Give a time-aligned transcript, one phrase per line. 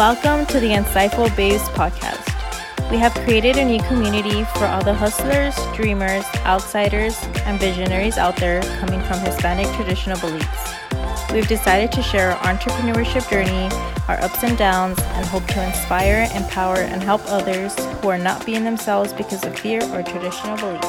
[0.00, 2.24] Welcome to the Insightful Babes podcast.
[2.90, 8.34] We have created a new community for all the hustlers, dreamers, outsiders, and visionaries out
[8.36, 10.72] there coming from Hispanic traditional beliefs.
[11.30, 13.68] We've decided to share our entrepreneurship journey,
[14.08, 18.46] our ups and downs, and hope to inspire, empower, and help others who are not
[18.46, 20.88] being themselves because of fear or traditional beliefs.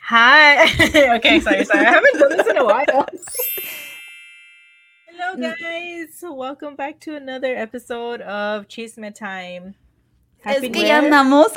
[0.00, 0.62] Hi.
[1.16, 1.84] okay, sorry, sorry.
[1.84, 3.06] I haven't done this in a while.
[5.10, 6.22] Hello, guys.
[6.22, 9.74] Welcome back to another episode of Chisme Time.
[10.42, 11.48] Happy Es que ya andamos.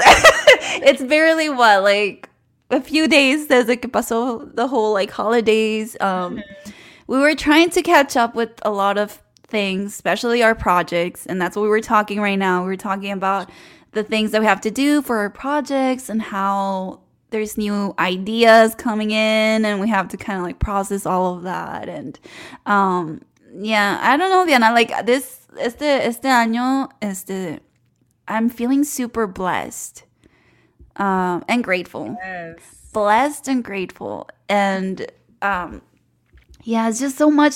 [0.81, 2.29] it's barely what, like
[2.69, 5.97] a few days desde que pasó the whole like holidays.
[5.99, 6.71] Um, mm-hmm.
[7.07, 11.41] we were trying to catch up with a lot of things, especially our projects, and
[11.41, 12.61] that's what we were talking right now.
[12.61, 13.49] We were talking about
[13.91, 18.75] the things that we have to do for our projects and how there's new ideas
[18.75, 22.19] coming in and we have to kind of like process all of that and
[22.65, 23.21] um
[23.53, 27.59] yeah i don't know diana like this este este año este
[28.27, 30.03] i'm feeling super blessed
[30.95, 32.17] um, and grateful.
[32.21, 32.59] Yes.
[32.93, 34.29] Blessed and grateful.
[34.49, 35.81] And um,
[36.63, 37.55] yeah, it's just so much.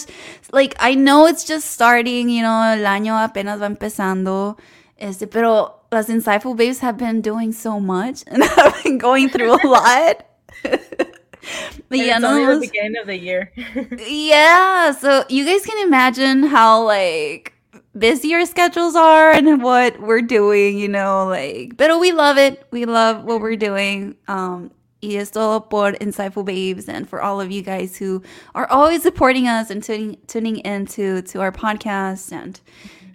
[0.52, 4.58] Like, I know it's just starting, you know, el año apenas va empezando.
[4.98, 9.52] Este, pero las Insightful Babes have been doing so much and I've been going through
[9.52, 10.26] a lot.
[11.92, 13.52] yeah, no, the beginning of the year.
[14.08, 17.54] yeah, so you guys can imagine how like
[17.98, 22.68] busy our schedules are and what we're doing, you know, like, but we love it.
[22.72, 24.16] We love what we're doing.
[24.28, 28.24] Um, y es todo por Insightful Babes and for all of you guys who
[28.56, 32.32] are always supporting us and tuning, tuning into to our podcast.
[32.32, 32.60] And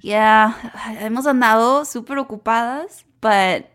[0.01, 3.71] yeah, hemos andado super ocupadas, but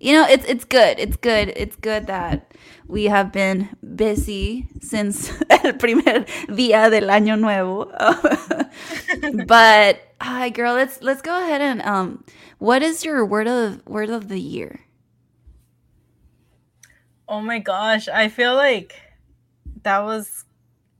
[0.00, 0.98] you know, it's it's good.
[0.98, 1.52] It's good.
[1.56, 2.49] It's good that
[2.90, 7.86] we have been busy since el primer día del año nuevo.
[9.46, 12.24] but hi girl, let's let's go ahead and um
[12.58, 14.80] what is your word of word of the year?
[17.28, 19.00] Oh my gosh, I feel like
[19.82, 20.44] that was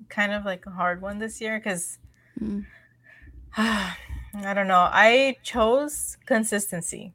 [0.09, 1.99] kind of like a hard one this year cuz
[2.41, 2.65] mm.
[3.56, 4.89] I don't know.
[4.93, 7.12] I chose consistency.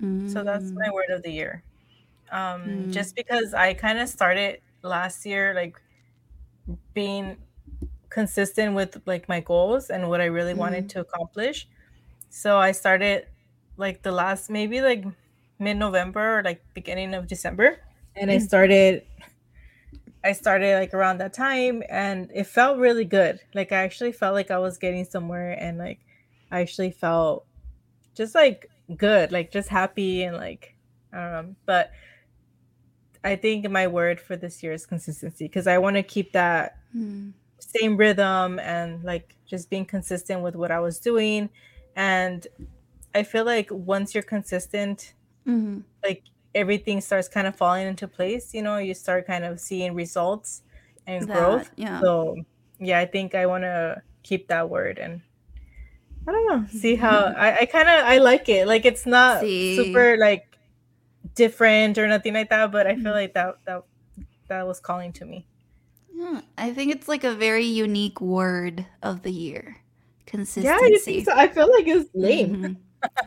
[0.00, 0.32] Mm.
[0.32, 0.94] So that's my mm.
[0.94, 1.64] word of the year.
[2.36, 2.92] Um, mm.
[2.92, 5.80] Just because I kind of started last year, like
[6.92, 7.36] being
[8.10, 10.58] consistent with like my goals and what I really mm.
[10.58, 11.66] wanted to accomplish.
[12.28, 13.26] So I started
[13.78, 15.04] like the last maybe like
[15.58, 17.80] mid November or like beginning of December.
[18.14, 18.42] And I mm.
[18.42, 19.04] started
[20.22, 23.40] I started like around that time and it felt really good.
[23.54, 26.00] Like I actually felt like I was getting somewhere and like
[26.50, 27.46] I actually felt
[28.14, 30.74] just like good, like just happy and like
[31.14, 31.54] I don't know.
[31.64, 31.92] But
[33.26, 36.78] I think my word for this year is consistency because I want to keep that
[36.96, 37.32] mm.
[37.58, 41.50] same rhythm and like just being consistent with what I was doing.
[41.96, 42.46] And
[43.16, 45.80] I feel like once you're consistent, mm-hmm.
[46.04, 46.22] like
[46.54, 48.54] everything starts kind of falling into place.
[48.54, 50.62] You know, you start kind of seeing results
[51.08, 51.70] and that, growth.
[51.74, 52.00] Yeah.
[52.00, 52.36] So
[52.78, 55.20] yeah, I think I want to keep that word and
[56.28, 56.66] I don't know.
[56.70, 58.68] See how I, I kind of I like it.
[58.68, 59.74] Like it's not See.
[59.74, 60.55] super like
[61.36, 63.12] different or nothing like that, but I feel mm-hmm.
[63.12, 63.84] like that that
[64.48, 65.46] that was calling to me.
[66.12, 69.76] Yeah, I think it's like a very unique word of the year.
[70.26, 70.66] Consistency.
[70.66, 71.32] Yeah, you think so?
[71.36, 72.56] I feel like it's lame.
[72.56, 72.72] Mm-hmm.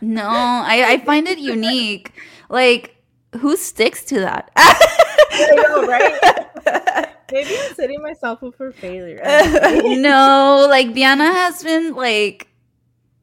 [0.13, 2.11] no, I, I find it unique.
[2.49, 2.95] Like,
[3.37, 4.51] who sticks to that?
[4.57, 7.09] I know, right?
[7.31, 9.21] Maybe I'm setting myself up for failure.
[9.23, 12.48] no, like Diana has been like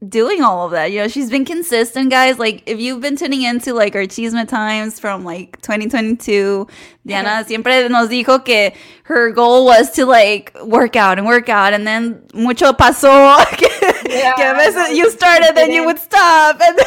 [0.07, 0.93] doing all of that.
[0.93, 2.39] You know, she's been consistent, guys.
[2.39, 6.67] Like, if you've been tuning into like our Chisme Times from like 2022,
[7.07, 8.73] Diana siempre nos dijo que
[9.05, 13.11] her goal was to like work out and work out, and then mucho pasó.
[14.09, 16.61] yeah, que a veces you started, then you would stop.
[16.61, 16.78] And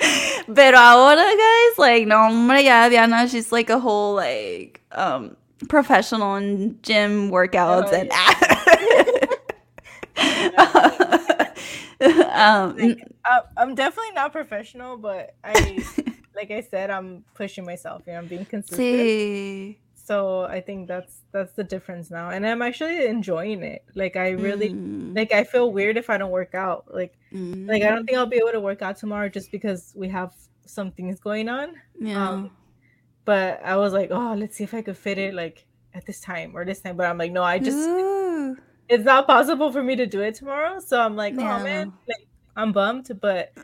[0.54, 5.36] Pero ahora, guys, like, no, hombre, ya Diana, she's like a whole like um
[5.68, 8.10] professional in gym workouts oh, and.
[12.32, 13.06] um, like,
[13.56, 15.84] I'm definitely not professional, but I,
[16.34, 18.02] like I said, I'm pushing myself.
[18.06, 18.78] You know, I'm being consistent.
[18.78, 19.76] Sí.
[19.94, 23.84] So I think that's that's the difference now, and I'm actually enjoying it.
[23.94, 25.14] Like I really, mm.
[25.14, 26.86] like I feel weird if I don't work out.
[26.92, 27.68] Like, mm.
[27.68, 30.32] like I don't think I'll be able to work out tomorrow just because we have
[30.66, 31.74] some things going on.
[32.00, 32.28] Yeah.
[32.28, 32.50] Um,
[33.24, 35.64] but I was like, oh, let's see if I could fit it like
[35.94, 36.96] at this time or this time.
[36.96, 37.78] But I'm like, no, I just.
[37.78, 38.56] Ooh
[38.90, 40.80] it's not possible for me to do it tomorrow.
[40.80, 42.26] So I'm like, oh man, like,
[42.56, 43.56] I'm bummed, but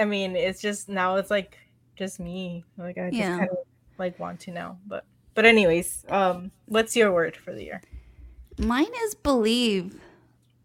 [0.00, 1.56] I mean, it's just now it's like
[1.96, 2.64] just me.
[2.76, 3.38] Like I just yeah.
[3.38, 3.56] kind of
[3.98, 5.04] like want to now, but
[5.34, 7.82] but anyways, um, what's your word for the year?
[8.58, 9.98] Mine is believe.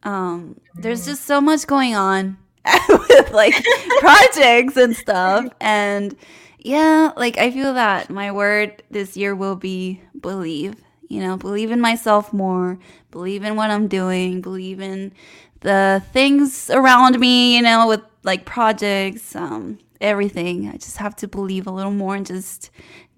[0.03, 0.59] Um.
[0.75, 2.37] There's just so much going on
[2.89, 3.55] with like
[3.99, 5.47] projects and stuff.
[5.61, 6.15] And
[6.59, 10.75] yeah, like I feel that my word this year will be believe.
[11.07, 12.77] You know, believe in myself more,
[13.11, 15.13] believe in what I'm doing, believe in
[15.61, 20.69] the things around me, you know, with like projects, um, everything.
[20.69, 22.69] I just have to believe a little more and just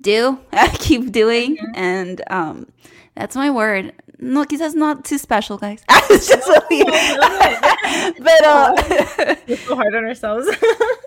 [0.02, 0.40] do,
[0.76, 1.58] keep doing.
[1.58, 1.76] Mm-hmm.
[1.76, 2.68] And um,
[3.16, 3.94] that's my word.
[4.22, 5.84] No, quizás not too special, guys.
[6.10, 6.60] it's just no,
[8.20, 10.48] but uh, we're so hard on ourselves.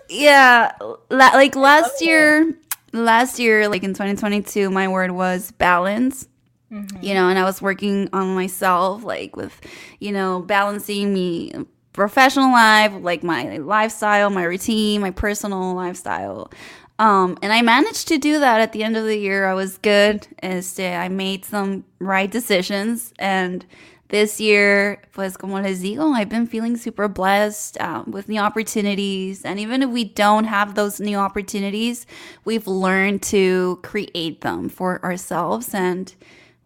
[0.09, 2.55] yeah, la- like last year,
[2.91, 6.27] last year, like in 2022, my word was balance.
[6.73, 7.03] Mm-hmm.
[7.03, 9.61] You know, and I was working on myself, like with,
[9.99, 11.53] you know, balancing me
[11.93, 16.51] professional life, like my lifestyle, my routine, my personal lifestyle.
[16.99, 19.47] Um, and I managed to do that at the end of the year.
[19.47, 20.27] I was good.
[20.41, 23.13] Este, I made some right decisions.
[23.19, 23.65] And
[24.09, 29.43] this year, pues como les digo, I've been feeling super blessed um, with new opportunities.
[29.43, 32.05] And even if we don't have those new opportunities,
[32.45, 35.73] we've learned to create them for ourselves.
[35.73, 36.13] And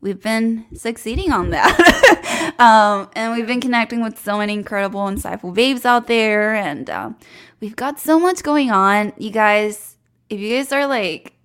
[0.02, 2.56] we've been succeeding on that.
[2.60, 6.56] um, and we've been connecting with so many incredible, insightful babes out there.
[6.56, 7.18] And um,
[7.60, 9.14] we've got so much going on.
[9.18, 9.98] You guys,
[10.30, 11.38] if you guys are like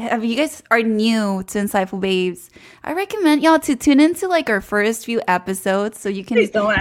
[0.00, 2.50] if you guys are new to Insightful Babes,
[2.82, 6.38] I recommend y'all to tune into like our first few episodes so you can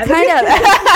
[0.07, 0.45] kind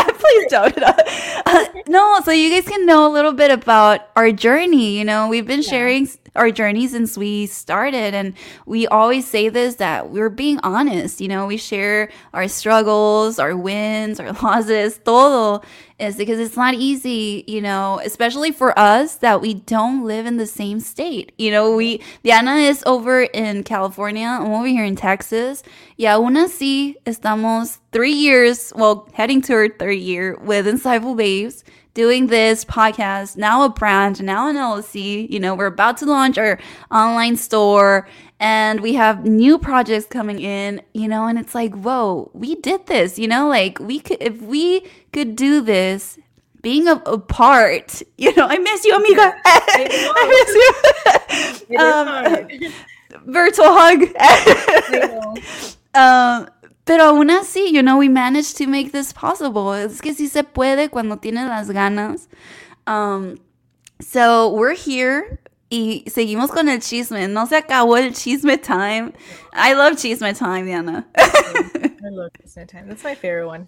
[0.10, 0.78] of please don't.
[1.46, 4.98] Uh, no, so you guys can know a little bit about our journey.
[4.98, 5.70] You know, we've been yeah.
[5.70, 8.14] sharing our journey since we started.
[8.14, 8.34] And
[8.66, 11.22] we always say this that we're being honest.
[11.22, 15.62] You know, we share our struggles, our wins, our losses, todo
[16.00, 20.38] is because it's not easy, you know, especially for us that we don't live in
[20.38, 21.32] the same state.
[21.38, 25.64] You know, we, Diana is over in California, I'm over here in Texas.
[25.98, 31.64] Y aún así, estamos three years, well, heading to our third year with Insightful Babes
[31.94, 35.30] doing this podcast, now a brand, now an LLC.
[35.30, 36.60] You know, we're about to launch our
[36.92, 38.08] online store
[38.40, 42.88] and we have new projects coming in, you know, and it's like, whoa, we did
[42.88, 46.18] this, you know, like we could, if we could do this,
[46.62, 49.34] being a, a part, you know, I miss you, amiga.
[49.46, 50.76] I,
[51.30, 51.78] miss you.
[51.78, 54.02] um, virtual hug.
[55.94, 56.50] um,
[56.86, 59.74] Pero aún así, you know, we managed to make this possible.
[59.74, 62.28] Es que sí se puede cuando tienes las ganas.
[62.86, 63.38] Um,
[64.02, 65.40] so we're here
[65.70, 67.28] y seguimos con el chisme.
[67.28, 69.14] No se acabó el chisme time.
[69.54, 71.08] I love chisme time, Diana.
[71.16, 72.88] I love chisme time.
[72.88, 73.68] That's my favorite one.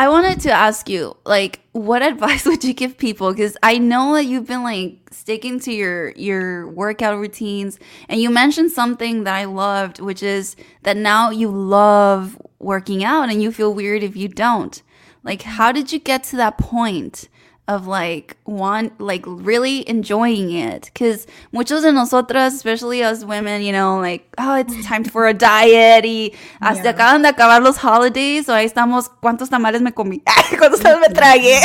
[0.00, 3.32] I wanted to ask you, like, what advice would you give people?
[3.32, 8.30] Because I know that you've been like sticking to your your workout routines, and you
[8.30, 13.52] mentioned something that I loved, which is that now you love working out, and you
[13.52, 14.80] feel weird if you don't.
[15.22, 17.28] Like, how did you get to that point?
[17.68, 20.90] Of like want like really enjoying it.
[20.92, 25.34] Because muchos de nosotras especially us women you know like oh it's time for a
[25.34, 26.92] diet y hasta yeah.
[26.92, 30.22] acaban de acabar los holidays o ahí estamos cuántos tamales me comí?
[30.58, 31.60] Cuántos tamales me tragué?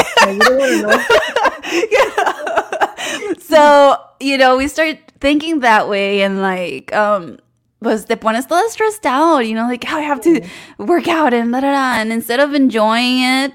[3.39, 7.37] So you know we start thinking that way and like um
[7.81, 10.42] pues te pones todo stressed out you know like oh, I have to
[10.78, 13.54] work out and da da da and instead of enjoying it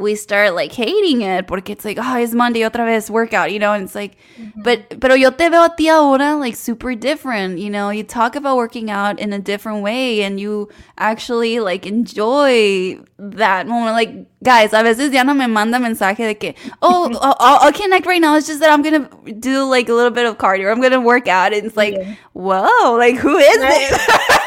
[0.00, 3.58] we start like hating it porque it's like, oh, it's Monday otra vez workout, you
[3.58, 4.62] know, and it's like, mm-hmm.
[4.62, 8.34] but, pero yo te veo a ti ahora like super different, you know, you talk
[8.34, 13.94] about working out in a different way and you actually like enjoy that moment.
[13.94, 18.20] Like, guys, a veces Diana me manda mensaje de que, oh, I'll, I'll, connect right
[18.20, 18.36] now.
[18.36, 20.70] It's just that I'm going to do like a little bit of cardio.
[20.70, 21.52] I'm going to work out.
[21.52, 22.14] And it's like, yeah.
[22.32, 24.36] whoa, like who is this?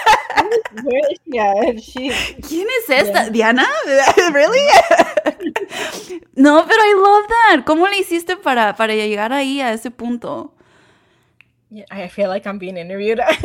[1.26, 2.12] yeah, she.
[2.48, 3.24] ¿Quién es esta?
[3.24, 3.30] Yeah.
[3.30, 3.68] ¿Diana?
[4.34, 4.60] ¿Really?
[6.36, 7.64] no, pero I love that.
[7.66, 10.54] ¿Cómo le hiciste para, para llegar ahí a ese punto?
[11.70, 13.18] Yeah, I feel like I'm being interviewed.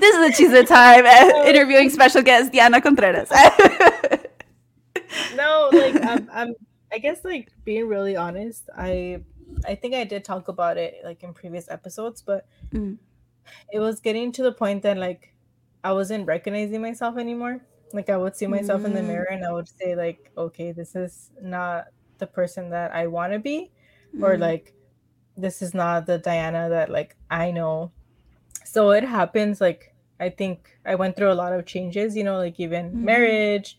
[0.00, 3.30] this is the chisme time uh, interviewing special guest Diana Contreras.
[5.36, 6.54] no, like I'm, I'm,
[6.92, 9.20] I guess like being really honest, I,
[9.66, 12.98] I think I did talk about it like in previous episodes, but mm
[13.72, 15.34] it was getting to the point that like
[15.82, 17.60] I wasn't recognizing myself anymore.
[17.92, 18.86] Like I would see myself mm.
[18.86, 19.08] in the mm.
[19.08, 21.86] mirror and I would say like, okay, this is not
[22.18, 23.70] the person that I want to be,
[24.16, 24.22] mm.
[24.22, 24.74] or like
[25.36, 27.92] this is not the Diana that like I know.
[28.64, 32.36] So it happens like I think I went through a lot of changes, you know,
[32.36, 32.94] like even mm.
[32.94, 33.78] marriage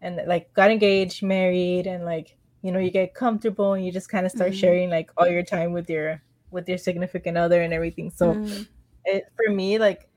[0.00, 4.08] and like got engaged, married, and like you know you get comfortable and you just
[4.08, 4.60] kind of start mm.
[4.60, 8.10] sharing like all your time with your with your significant other and everything.
[8.10, 8.66] So mm
[9.04, 10.08] it for me like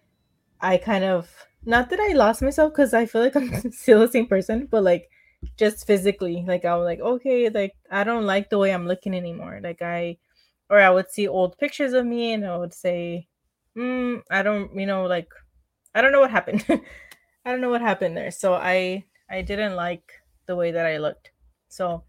[0.61, 1.29] I kind of
[1.65, 4.83] not that I lost myself because I feel like I'm still the same person, but
[4.83, 5.09] like
[5.57, 9.13] just physically, like I was like, okay, like I don't like the way I'm looking
[9.13, 9.59] anymore.
[9.63, 10.17] Like I,
[10.69, 13.27] or I would see old pictures of me and I would say,
[13.77, 15.29] mm, I don't, you know, like
[15.95, 16.65] I don't know what happened.
[17.45, 18.31] I don't know what happened there.
[18.31, 20.11] So I I didn't like
[20.45, 21.31] the way that I looked.
[21.69, 22.03] So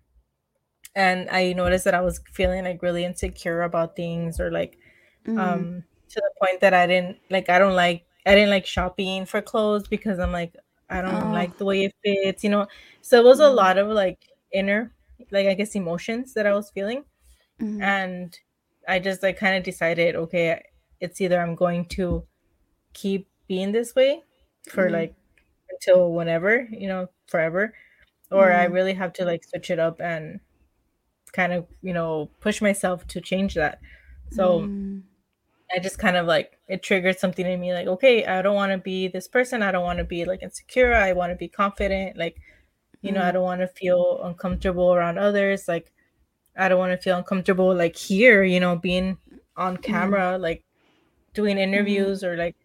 [0.95, 4.79] and I noticed that I was feeling like really insecure about things or like
[5.27, 5.39] mm.
[5.39, 9.27] um to the point that I didn't like I don't like I didn't like shopping
[9.27, 10.55] for clothes because I'm like
[10.91, 11.33] I don't oh.
[11.33, 12.67] like the way it fits, you know.
[13.03, 13.47] So it was mm.
[13.47, 14.19] a lot of like
[14.53, 14.93] inner
[15.31, 17.05] like I guess emotions that I was feeling.
[17.61, 17.83] Mm.
[17.83, 18.39] And
[18.89, 20.63] I just like kind of decided okay,
[21.01, 22.25] it's either I'm going to
[22.93, 24.23] keep being this way
[24.71, 24.95] for mm-hmm.
[24.95, 25.15] like
[25.71, 27.75] until whenever, you know, forever,
[28.31, 28.61] or mm-hmm.
[28.61, 30.41] I really have to like switch it up and
[31.33, 33.81] kind of, you know, push myself to change that.
[34.31, 35.03] So mm.
[35.75, 38.73] I just kind of like it triggered something in me like, okay, I don't want
[38.73, 39.63] to be this person.
[39.63, 40.95] I don't want to be like insecure.
[40.95, 42.17] I want to be confident.
[42.17, 42.37] Like,
[43.03, 43.15] you mm.
[43.15, 43.35] know, I mm-hmm.
[43.35, 45.69] don't want to feel uncomfortable around others.
[45.69, 45.93] Like,
[46.57, 49.19] I don't want to feel uncomfortable like here, you know, being
[49.57, 50.41] on camera, mm.
[50.41, 50.65] like
[51.33, 52.57] doing interviews or like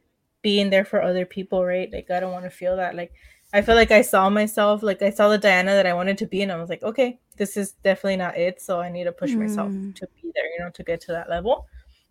[0.42, 1.92] being there for other people, right?
[1.92, 2.96] Like I don't want to feel that.
[2.96, 3.14] Like
[3.54, 6.28] I feel like I saw myself, like I saw the Diana that I wanted to
[6.28, 8.62] be, and I was like, okay, this is definitely not it.
[8.62, 9.40] So I need to push mm.
[9.40, 11.66] myself to be there, you know, to get to that level.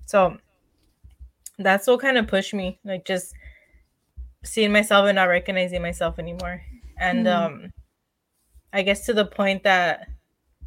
[0.07, 0.37] So
[1.59, 3.35] that's what kind of pushed me, like just
[4.45, 6.63] seeing myself and not recognizing myself anymore.
[6.99, 7.35] And mm.
[7.35, 7.73] um
[8.73, 10.09] I guess to the point that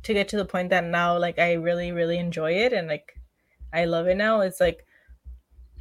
[0.04, 3.18] to get to the point that now like I really, really enjoy it and like
[3.74, 4.42] I love it now.
[4.42, 4.86] It's like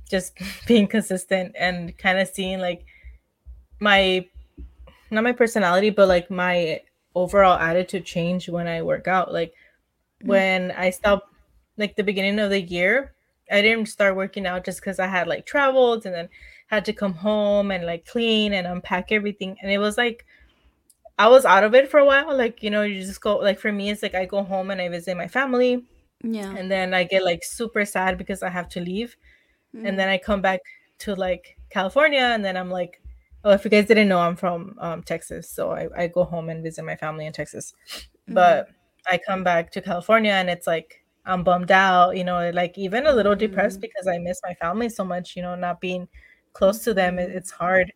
[0.08, 2.84] just being consistent and kind of seeing like
[3.80, 4.26] my
[5.10, 6.80] not my personality but like my
[7.14, 9.32] overall attitude change when I work out.
[9.32, 10.28] Like mm-hmm.
[10.28, 11.32] when I stopped
[11.76, 13.14] like the beginning of the year,
[13.50, 16.28] I didn't start working out just because I had like traveled and then
[16.68, 19.56] had to come home and like clean and unpack everything.
[19.60, 20.24] And it was like
[21.18, 22.34] I was out of it for a while.
[22.36, 24.80] Like, you know, you just go like for me, it's like I go home and
[24.80, 25.84] I visit my family.
[26.22, 26.54] Yeah.
[26.56, 29.16] And then I get like super sad because I have to leave.
[29.74, 29.86] Mm-hmm.
[29.86, 30.60] And then I come back
[31.00, 33.02] to like California and then I'm like,
[33.44, 35.50] oh, if you guys didn't know, I'm from um, Texas.
[35.50, 37.74] So I, I go home and visit my family in Texas.
[37.94, 38.34] Mm-hmm.
[38.34, 38.68] But
[39.06, 43.06] I come back to California and it's like, I'm bummed out, you know, like even
[43.06, 43.82] a little depressed mm-hmm.
[43.82, 46.08] because I miss my family so much, you know, not being
[46.52, 47.92] close to them, it, it's hard.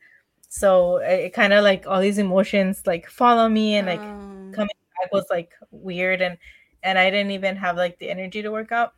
[0.48, 4.52] So it, it kind of like all these emotions like follow me and like um.
[4.54, 6.38] coming back was like weird and
[6.82, 8.92] and I didn't even have like the energy to work out.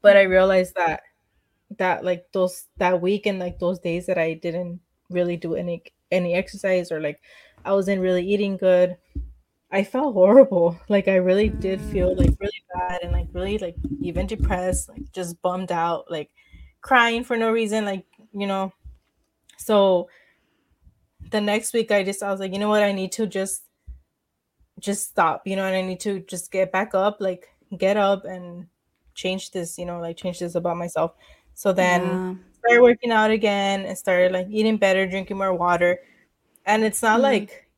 [0.00, 1.02] But I realized that
[1.78, 4.80] that like those that week and like those days that I didn't
[5.10, 7.20] really do any any exercise or like
[7.64, 8.96] I wasn't really eating good.
[9.72, 10.78] I felt horrible.
[10.90, 15.10] Like I really did feel like really bad and like really like even depressed, like
[15.12, 16.30] just bummed out, like
[16.82, 18.72] crying for no reason, like, you know.
[19.56, 20.08] So
[21.30, 23.62] the next week I just I was like, you know what, I need to just
[24.78, 27.48] just stop, you know, and I need to just get back up, like
[27.78, 28.66] get up and
[29.14, 31.14] change this, you know, like change this about myself.
[31.54, 32.34] So then yeah.
[32.58, 35.98] started working out again and started like eating better, drinking more water.
[36.66, 37.68] And it's not mm like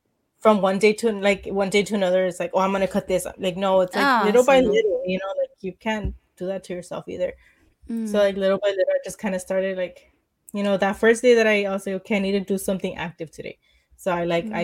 [0.45, 3.09] from one day to like one day to another, it's like, oh, I'm gonna cut
[3.09, 3.27] this.
[3.39, 6.63] Like, no, it's like oh, little by little, you know, like you can't do that
[6.65, 7.33] to yourself either.
[7.89, 8.07] Mm.
[8.07, 10.13] So like little by little, I just kind of started like,
[10.53, 13.31] you know, that first day that I also okay, I need to do something active
[13.31, 13.57] today.
[13.97, 14.55] So I like mm.
[14.55, 14.63] I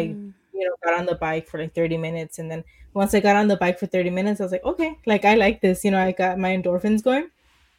[0.53, 3.37] you know got on the bike for like 30 minutes and then once I got
[3.37, 5.93] on the bike for 30 minutes, I was like, okay, like I like this, you
[5.93, 7.31] know, I got my endorphins going.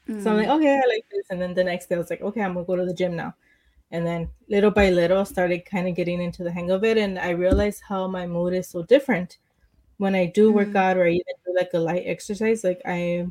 [0.10, 0.24] Mm.
[0.24, 0.58] So I'm like, mm.
[0.58, 1.28] okay, I like this.
[1.30, 3.16] And then the next day I was like, okay, I'm gonna go to the gym
[3.16, 3.36] now.
[3.92, 6.98] And then little by little started kind of getting into the hang of it.
[6.98, 9.38] And I realized how my mood is so different
[9.98, 10.56] when I do mm.
[10.56, 12.64] work out or I even do like a light exercise.
[12.64, 13.28] Like I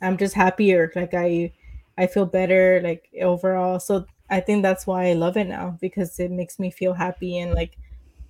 [0.00, 0.92] I'm just happier.
[0.94, 1.52] Like I
[1.98, 3.80] I feel better like overall.
[3.80, 7.38] So I think that's why I love it now because it makes me feel happy
[7.38, 7.76] and like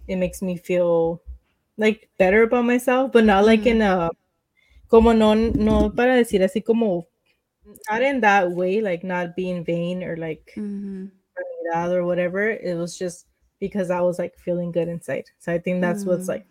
[0.08, 1.20] it makes me feel
[1.76, 3.66] like better about myself, but not like mm.
[3.66, 4.10] in a
[4.88, 7.06] como no no para decir así como
[7.90, 11.06] not in that way, like not being vain or like mm-hmm.
[11.74, 12.50] Or whatever.
[12.50, 13.26] It was just
[13.60, 15.24] because I was like feeling good inside.
[15.38, 16.10] So I think that's mm-hmm.
[16.10, 16.46] what's like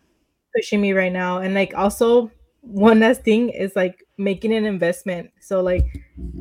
[0.56, 1.40] pushing me right now.
[1.40, 2.32] And like also
[2.62, 5.32] one last thing is like making an investment.
[5.40, 5.86] So like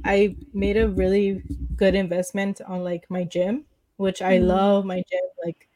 [0.05, 1.43] I made a really
[1.77, 3.65] good investment on like my gym,
[3.97, 4.49] which I mm-hmm.
[4.49, 5.21] love my gym.
[5.45, 5.69] Like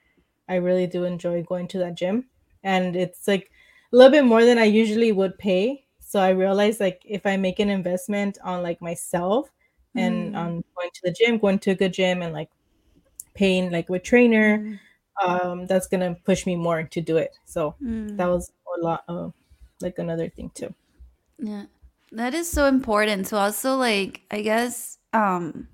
[0.48, 2.26] I really do enjoy going to that gym.
[2.64, 3.50] And it's like
[3.92, 7.36] a little bit more than I usually would pay so I realized like if I
[7.36, 9.50] make an investment on like myself
[9.94, 10.38] and mm.
[10.38, 12.48] on going to the gym, going to a good gym and like
[13.38, 14.78] paying like with trainer, mm.
[15.24, 17.36] um, that's gonna push me more to do it.
[17.44, 18.16] So mm.
[18.16, 19.32] that was a lot of
[19.80, 20.74] like another thing too.
[21.38, 21.66] Yeah.
[22.10, 25.68] That is so important to also like I guess um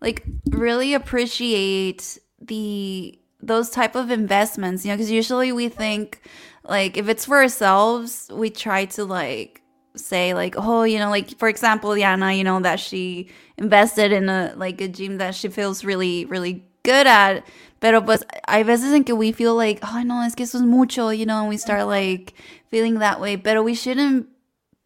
[0.00, 6.20] like really appreciate the those type of investments, you know, because usually we think
[6.62, 9.62] like if it's for ourselves, we try to like
[9.94, 13.28] say like oh you know like for example Diana you know that she
[13.58, 17.44] invested in a like a gym that she feels really really good at
[17.80, 20.64] pero pues hay veces en que we feel like oh no es que eso es
[20.64, 22.34] mucho you know and we start like
[22.70, 24.26] feeling that way pero we shouldn't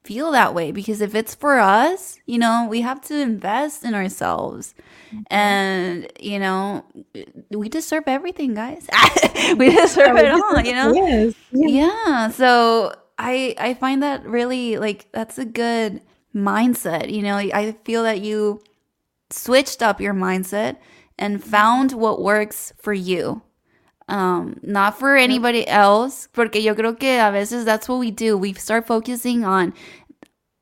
[0.04, 3.92] feel that way because if it's for us you know we have to invest in
[3.92, 4.74] ourselves
[5.12, 5.22] mm-hmm.
[5.30, 6.84] and you know
[7.50, 8.86] we deserve everything guys
[9.56, 11.34] we deserve it all you know yes.
[11.52, 16.02] yeah so I I find that really like that's a good
[16.34, 17.12] mindset.
[17.12, 18.62] You know, I feel that you
[19.30, 20.76] switched up your mindset
[21.18, 23.42] and found what works for you.
[24.08, 28.38] Um, not for anybody else, porque yo creo que a veces that's what we do.
[28.38, 29.75] We start focusing on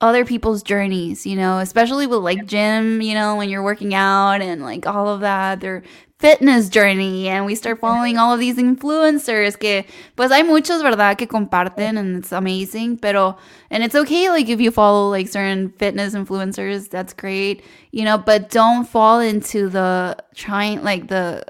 [0.01, 4.41] other people's journeys, you know, especially with like gym, you know, when you're working out
[4.41, 5.61] and like all of that.
[5.61, 5.83] They're
[6.19, 9.85] fitness journey and we start following all of these influencers que
[10.17, 13.37] pues hay muchos verdad que comparten and it's amazing pero
[13.71, 18.17] and it's okay like if you follow like certain fitness influencers that's great you know
[18.17, 21.45] but don't fall into the trying like the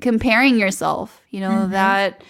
[0.00, 1.72] comparing yourself you know mm-hmm.
[1.72, 2.22] that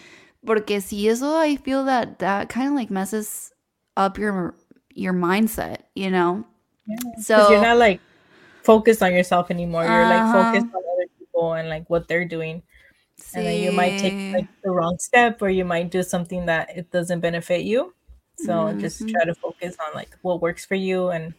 [0.46, 3.52] porque si eso I feel that that kind of like messes
[3.96, 4.54] up your
[4.94, 6.44] your mindset you know
[6.86, 6.96] yeah.
[7.20, 8.00] so you're not like
[8.62, 10.38] focused on yourself anymore you're uh-huh.
[10.38, 10.82] like focused on
[11.42, 12.62] people and like what they're doing
[13.18, 13.36] sí.
[13.36, 16.68] and then you might take like the wrong step or you might do something that
[16.76, 17.94] it doesn't benefit you
[18.36, 18.80] so mm-hmm.
[18.80, 21.34] just try to focus on like what works for you and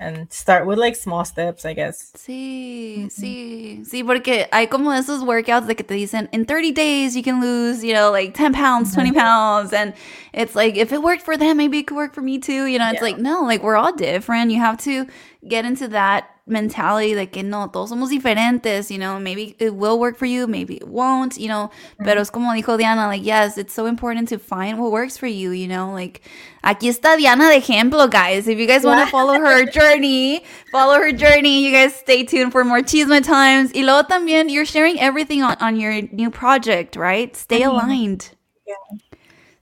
[0.00, 2.12] and start with like small steps, I guess.
[2.16, 3.06] Sí, mm-hmm.
[3.08, 7.22] sí, sí, porque hay como esos workouts de que te dicen in 30 days you
[7.22, 9.18] can lose, you know, like 10 pounds, 20 mm-hmm.
[9.18, 9.72] pounds.
[9.72, 9.94] And
[10.32, 12.66] it's like, if it worked for them, maybe it could work for me too.
[12.66, 13.02] You know, it's yeah.
[13.02, 14.52] like, no, like we're all different.
[14.52, 15.06] You have to
[15.46, 19.98] get into that mentality de que no, todos somos diferentes, you know, maybe it will
[19.98, 22.04] work for you, maybe it won't, you know, mm-hmm.
[22.04, 25.26] pero es como dijo Diana, like, yes, it's so important to find what works for
[25.26, 26.22] you, you know, like,
[26.64, 28.48] aquí está Diana de ejemplo, guys.
[28.48, 32.52] If you guys want to follow her journey, follow her journey, you guys stay tuned
[32.52, 33.72] for more Chisme Times.
[33.74, 37.36] Y luego también, you're sharing everything on, on your new project, right?
[37.36, 37.70] Stay mm-hmm.
[37.70, 38.30] aligned.
[38.66, 38.74] Yeah.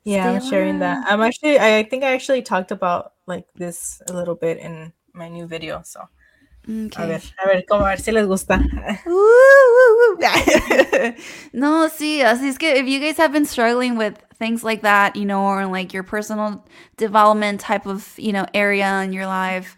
[0.05, 0.51] Yeah, Stay I'm aligned.
[0.51, 1.07] sharing that.
[1.11, 5.29] I'm actually, I think I actually talked about like this a little bit in my
[5.29, 6.09] new video, so
[6.68, 7.00] Okay.
[7.00, 8.57] A ver, a ver, cómo, a ver si les gusta.
[8.57, 11.12] Uh, uh, uh,
[11.52, 15.14] no, sí, así es que if you guys have been struggling with things like that,
[15.14, 16.64] you know, or like your personal
[16.96, 19.76] development type of, you know, area in your life,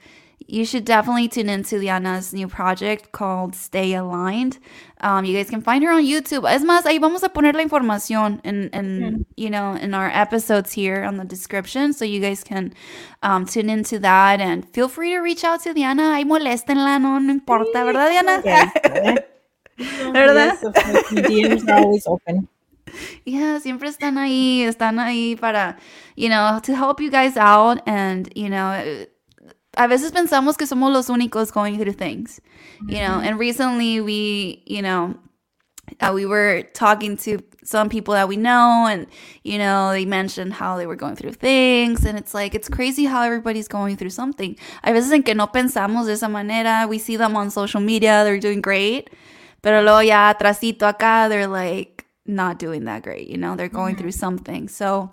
[0.50, 4.58] you should definitely tune into Diana's new project called Stay Aligned.
[5.02, 6.50] Um, you guys can find her on YouTube.
[6.50, 9.26] Es más, ahí vamos a poner la información in, in mm.
[9.36, 12.72] you know, in our episodes here on the description, so you guys can
[13.22, 16.14] um, tune into that and feel free to reach out to Diana.
[16.16, 18.42] Ahí moléstenla, no, no importa, ¿verdad, Diana?
[20.12, 20.58] ¿Verdad?
[21.12, 22.48] DMs are always open.
[23.26, 25.76] Yeah, siempre están ahí, están ahí para,
[26.16, 28.72] you know, to help you guys out and, you know,
[29.76, 32.40] a veces pensamos que somos los únicos going through things,
[32.86, 33.20] you know.
[33.20, 35.14] And recently we, you know,
[36.00, 39.06] uh, we were talking to some people that we know, and
[39.42, 43.04] you know, they mentioned how they were going through things, and it's like it's crazy
[43.04, 44.56] how everybody's going through something.
[44.84, 48.24] A veces en que no pensamos de esa manera, we see them on social media,
[48.24, 49.10] they're doing great,
[49.62, 51.97] pero luego ya atrasito acá, they're like
[52.28, 54.02] not doing that great, you know, they're going mm-hmm.
[54.02, 54.68] through something.
[54.68, 55.10] So,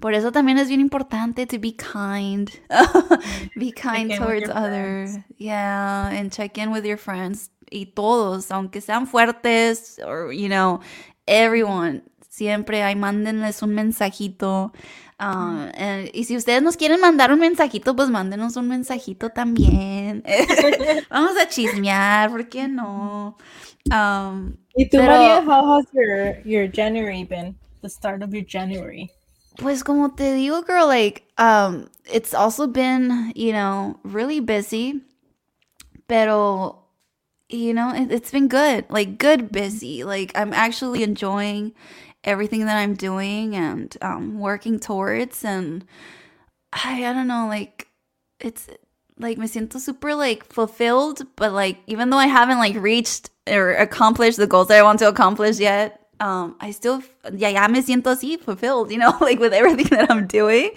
[0.00, 2.50] por eso también es bien importante to be kind.
[3.58, 5.16] be kind towards others.
[5.38, 7.50] Yeah, and check in with your friends.
[7.72, 10.80] Y todos, aunque sean fuertes, or, you know,
[11.26, 12.02] everyone.
[12.28, 14.72] Siempre hay, mándenles un mensajito.
[15.18, 20.22] And, y si ustedes nos quieren mandar un mensajito, pues mándenos un mensajito también.
[21.10, 23.36] Vamos a chismear, ¿por qué no?
[23.90, 27.56] Um, ¿Y tú, pero, María, how has your, your January been?
[27.80, 29.10] The start of your January?
[29.56, 35.00] Pues como te digo, girl, like, um, it's also been, you know, really busy.
[36.08, 36.84] Pero,
[37.48, 38.84] you know, it, it's been good.
[38.90, 40.04] Like, good busy.
[40.04, 41.72] Like, I'm actually enjoying
[42.26, 45.44] everything that I'm doing and um, working towards.
[45.44, 45.84] And
[46.72, 47.88] I, I don't know, like,
[48.40, 48.68] it's
[49.18, 53.72] like me siento super like fulfilled, but like even though I haven't like reached or
[53.72, 57.80] accomplished the goals that I want to accomplish yet, um, I still ya ya me
[57.82, 60.70] siento así fulfilled, you know, like with everything that I'm doing.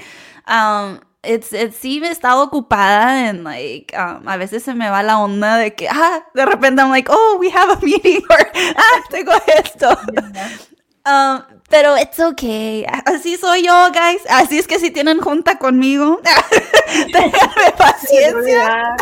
[0.47, 5.19] Um, it's it's he estado ocupada and like um, a veces se me va la
[5.19, 9.03] onda de que ah de repente I'm like oh we have a meeting or ah
[9.09, 9.95] tengo esto.
[10.13, 10.57] Yeah.
[11.05, 12.85] Um, pero it's okay.
[13.05, 14.21] Así soy yo, guys.
[14.29, 16.19] Así es que si tienen junta conmigo,
[17.11, 18.95] ténganme paciencia.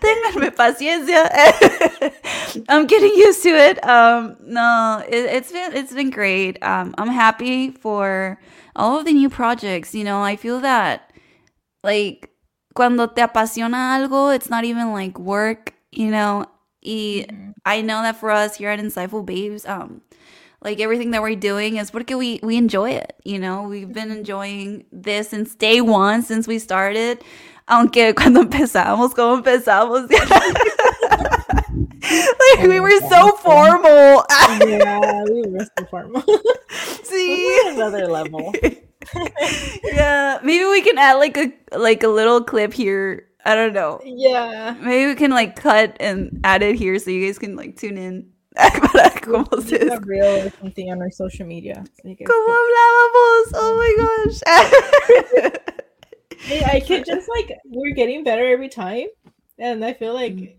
[0.00, 1.30] ténganme paciencia.
[2.68, 3.84] I'm getting used to it.
[3.84, 6.62] Um, no, it, has been it's been great.
[6.62, 8.38] Um, I'm happy for
[8.74, 9.94] all of the new projects.
[9.94, 11.10] You know, I feel that
[11.84, 12.30] like
[12.74, 15.74] cuando te apasiona algo, it's not even like work.
[15.92, 16.46] You know,
[16.82, 17.50] y mm-hmm.
[17.64, 20.00] I know that for us here at Insightful Babes, um
[20.62, 23.62] like everything that we're doing is what can we we enjoy it you know?
[23.62, 24.18] We've been mm-hmm.
[24.18, 27.22] enjoying this since day one since we started.
[27.68, 30.08] Aunque cuando empezamos como empezamos.
[32.02, 34.24] Like we oh, were so formal.
[34.66, 36.24] Yeah we were so formal.
[37.04, 37.68] See?
[37.68, 38.52] another level.
[39.84, 43.28] Yeah maybe we can add like a like a little clip here.
[43.44, 44.00] I don't know.
[44.04, 44.76] Yeah.
[44.80, 47.96] Maybe we can like cut and add it here so you guys can like tune
[47.96, 48.26] in
[49.22, 50.54] cómo se es.
[50.60, 51.84] something on our social media.
[52.02, 53.52] ¿Cómo hablábamos?
[53.54, 54.40] Oh my gosh.
[56.64, 59.06] I could just like we're getting better every time,
[59.58, 60.56] and I feel like mm.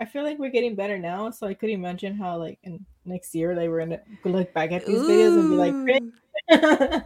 [0.00, 1.30] I feel like we're getting better now.
[1.30, 4.84] So I could imagine how like in next year like we're gonna look back at
[4.84, 5.08] these Ooh.
[5.08, 7.02] videos and be like,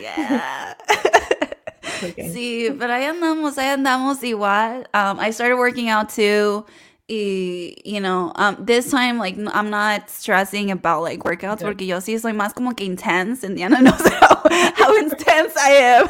[0.00, 0.74] yeah.
[2.02, 2.28] okay.
[2.30, 4.86] Sí, pero ahí andamos, ahí andamos igual.
[4.94, 6.64] Um, I started working out too.
[7.08, 12.20] You know, um, this time, like, I'm not stressing about, like, workouts, porque yo sí
[12.20, 14.42] soy más como que intense, and Diana knows how,
[14.76, 16.08] how intense I am.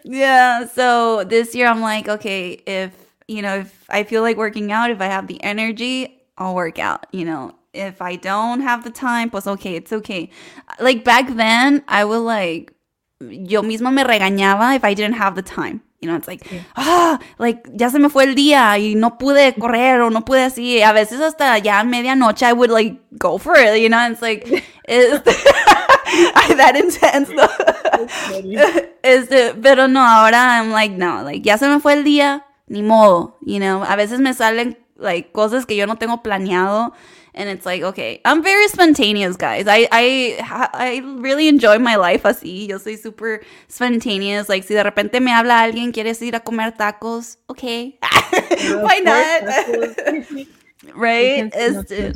[0.04, 2.92] yeah, so this year I'm like, okay, if,
[3.26, 6.78] you know, if I feel like working out, if I have the energy, I'll work
[6.78, 7.52] out, you know.
[7.74, 10.30] If I don't have the time, pues okay, it's okay.
[10.78, 12.72] Like, back then, I would, like,
[13.20, 15.82] yo misma me regañaba if I didn't have the time.
[16.06, 19.54] You know, it's like, ah, like, ya se me fue el día y no pude
[19.58, 20.80] correr o no pude así.
[20.80, 24.22] A veces hasta ya medianoche I would like go for it, you know, and it's
[24.22, 24.46] like,
[24.84, 25.24] it's
[26.56, 27.28] that intense.
[29.02, 32.82] este, pero no, ahora I'm like, no, like, ya se me fue el día, ni
[32.82, 33.82] modo, you know.
[33.82, 36.92] A veces me salen like cosas que yo no tengo planeado
[37.36, 39.66] and it's like okay i'm very spontaneous guys.
[39.68, 42.68] I i i really enjoy my life así.
[42.68, 44.48] Yo soy super spontaneous.
[44.48, 47.98] Like si de repente me habla alguien quieres ir a comer tacos okay.
[48.82, 50.46] Why not
[50.94, 52.12] right este,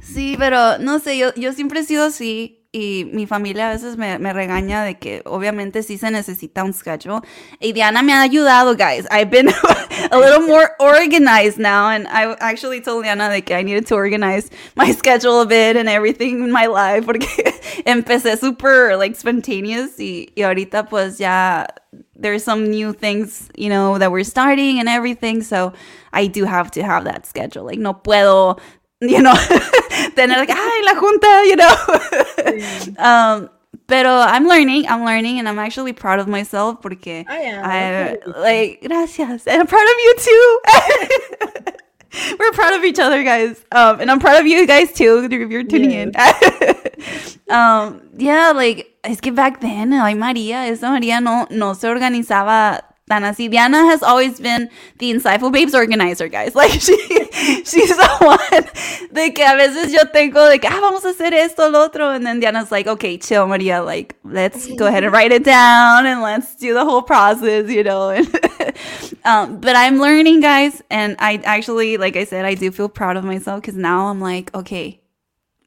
[0.00, 3.96] sí pero no sé yo yo siempre he sido así y mi familia a veces
[3.96, 7.20] me, regaña de que obviamente sí se necesita un schedule.
[7.60, 9.06] Y Diana me ha ayudado, guys.
[9.12, 9.48] I've been
[10.10, 11.88] a little more organized now.
[11.88, 15.88] And I actually told Diana that I needed to organize my schedule a bit and
[15.88, 17.06] everything in my life.
[17.06, 17.28] Porque
[17.86, 19.96] empecé super like spontaneous.
[19.96, 21.66] Y, y ahorita pues ya
[22.16, 25.44] there's some new things, you know, that we're starting and everything.
[25.44, 25.72] So
[26.12, 27.64] I do have to have that schedule.
[27.64, 28.58] Like no puedo
[29.08, 29.34] you know,
[30.14, 31.74] tener like, ay, la junta, you know.
[33.04, 33.50] um,
[33.86, 37.64] pero I'm learning, I'm learning, and I'm actually proud of myself porque I am.
[37.64, 39.46] I, like, gracias.
[39.46, 40.60] And I'm proud of you too.
[42.38, 43.64] We're proud of each other, guys.
[43.72, 46.12] Um, and I'm proud of you guys too if you're tuning in.
[47.50, 52.93] um, yeah, like, es que back then, ay, María, esa María no, no se organizaba
[53.08, 53.50] tan así.
[53.50, 56.54] Diana has always been the Insightful Babes organizer, guys.
[56.64, 56.96] Like, she,
[57.64, 61.68] she's the one de que a veces yo tengo que, ah, vamos a hacer esto,
[61.68, 62.10] lo otro.
[62.10, 63.82] And then Diana's like, okay, chill, Maria.
[63.82, 67.84] Like, let's go ahead and write it down and let's do the whole process, you
[67.84, 68.10] know.
[69.24, 70.82] um, but I'm learning, guys.
[70.90, 74.20] And I actually, like I said, I do feel proud of myself because now I'm
[74.20, 75.02] like, okay,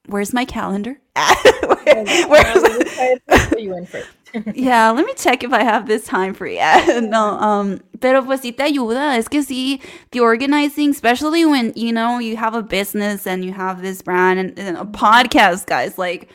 [0.07, 0.99] where's my calendar?
[1.67, 4.09] Where, where's you in first.
[4.53, 6.59] yeah, let me check if I have this time for you.
[7.01, 9.17] no, um, pero pues sí te ayuda.
[9.17, 13.53] Es que sí, the organizing, especially when, you know, you have a business and you
[13.53, 16.29] have this brand and, and a podcast, guys, like,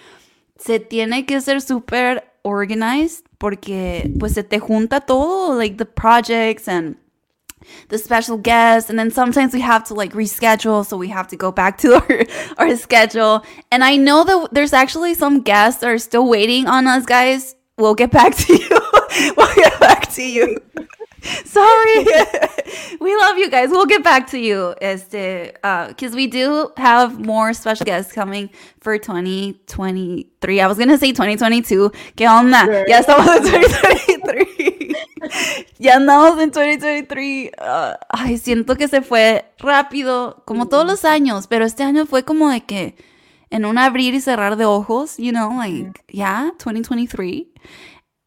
[0.58, 6.68] se tiene que ser super organized porque pues se te junta todo, like the projects
[6.68, 6.96] and
[7.88, 11.36] the special guests and then sometimes we have to like reschedule so we have to
[11.36, 11.94] go back to
[12.58, 16.66] our, our schedule and i know that there's actually some guests that are still waiting
[16.66, 18.80] on us guys we'll get back to you.
[19.36, 20.58] we'll get back to you.
[21.44, 22.04] Sorry.
[23.00, 23.68] we love you guys.
[23.70, 24.74] We'll get back to you.
[24.80, 30.60] Este, because uh, we do have more special guests coming for 2023.
[30.60, 31.92] I was to say 2022.
[32.16, 32.64] ¿Qué onda?
[32.64, 32.84] Sure.
[32.88, 34.81] Ya estamos en 2023.
[35.78, 37.50] Ya andamos en 2023.
[37.58, 42.24] Uh, ay, siento que se fue rápido, como todos los años, pero este año fue
[42.24, 42.96] como de que
[43.50, 47.46] en un abrir y cerrar de ojos, you know, like, yeah, 2023.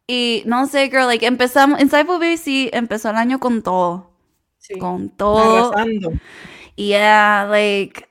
[0.07, 4.11] Y no sé, girl, like, empezamos, Cypher Baby sí empezó el año con todo.
[4.59, 4.77] Sí.
[4.77, 5.73] Con todo.
[5.73, 6.11] Arrasando.
[6.75, 8.07] Yeah, like,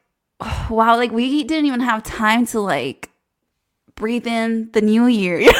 [0.71, 3.11] wow, like we didn't even have time to like
[3.97, 5.41] breathe in the new year.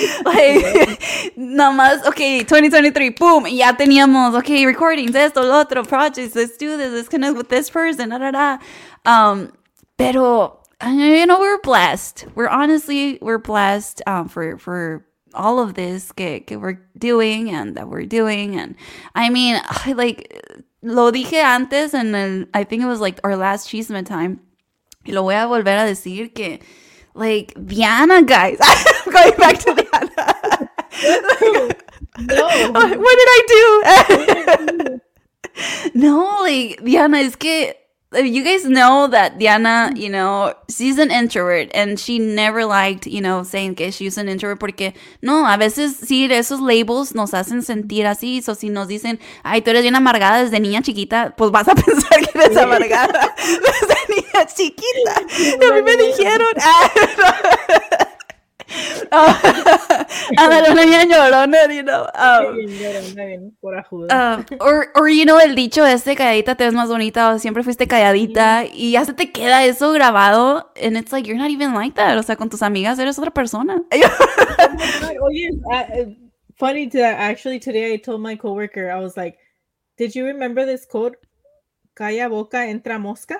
[0.24, 6.56] Like, nada más, ok, 2023, boom, ya teníamos, ok, recordings, esto, lo otro, projects, let's
[6.56, 8.58] do this, let's connect with this person, da, da, da.
[9.04, 9.52] Um,
[9.96, 12.26] pero, you know, we're blessed.
[12.34, 17.76] We're honestly, we're blessed um, for, for all of this que, que we're doing and
[17.76, 18.56] that we're doing.
[18.56, 18.76] And
[19.14, 19.60] I mean,
[19.94, 20.42] like,
[20.82, 24.40] lo dije antes and el, I think it was like our last chisme time.
[25.06, 26.60] Y lo voy a volver a decir que,
[27.14, 28.58] like, Diana, guys.
[28.62, 30.70] I'm going back to Diana.
[32.18, 32.46] no.
[32.98, 35.00] what did I do?
[35.94, 37.79] no, like, Diana, es que
[38.12, 43.20] you guys know that Diana, you know, she's an introvert and she never liked, you
[43.20, 47.62] know, saying que she's an introvert porque no, a veces sí esos labels nos hacen
[47.62, 51.52] sentir así, o si nos dicen, "Ay, tú eres bien amargada desde niña chiquita", pues
[51.52, 55.14] vas a pensar que eres amargada desde niña chiquita.
[55.70, 58.09] A mí me dijeron, ah, Ándale,
[60.38, 62.06] una niña llorona, you know.
[62.14, 62.58] Um,
[64.10, 67.62] uh, or, or, you know, el dicho este, calladita te ves más bonita, o siempre
[67.62, 71.74] fuiste calladita, y ya se te queda eso grabado, and it's like, you're not even
[71.74, 73.82] like that, o sea, con tus amigas eres otra persona.
[75.20, 75.54] oh, yes.
[75.70, 76.14] Uh,
[76.56, 79.38] funny to actually today I told my coworker, I was like,
[79.96, 81.16] did you remember this quote?
[81.94, 83.36] Calla boca, entra mosca?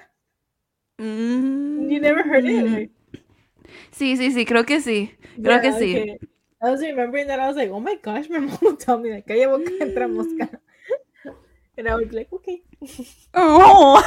[0.99, 1.91] Mm.
[1.91, 2.91] You never heard it?
[3.91, 5.15] Sí, sí, sí, creo que sí.
[5.43, 5.99] Creo yeah, que sí.
[5.99, 6.19] Okay.
[6.63, 9.11] I was remembering that I was like, oh my gosh, my mom would tell me
[9.11, 10.49] like, calla boca, entra mosca.
[11.79, 12.63] And I be like, okay.
[13.35, 14.03] Oh,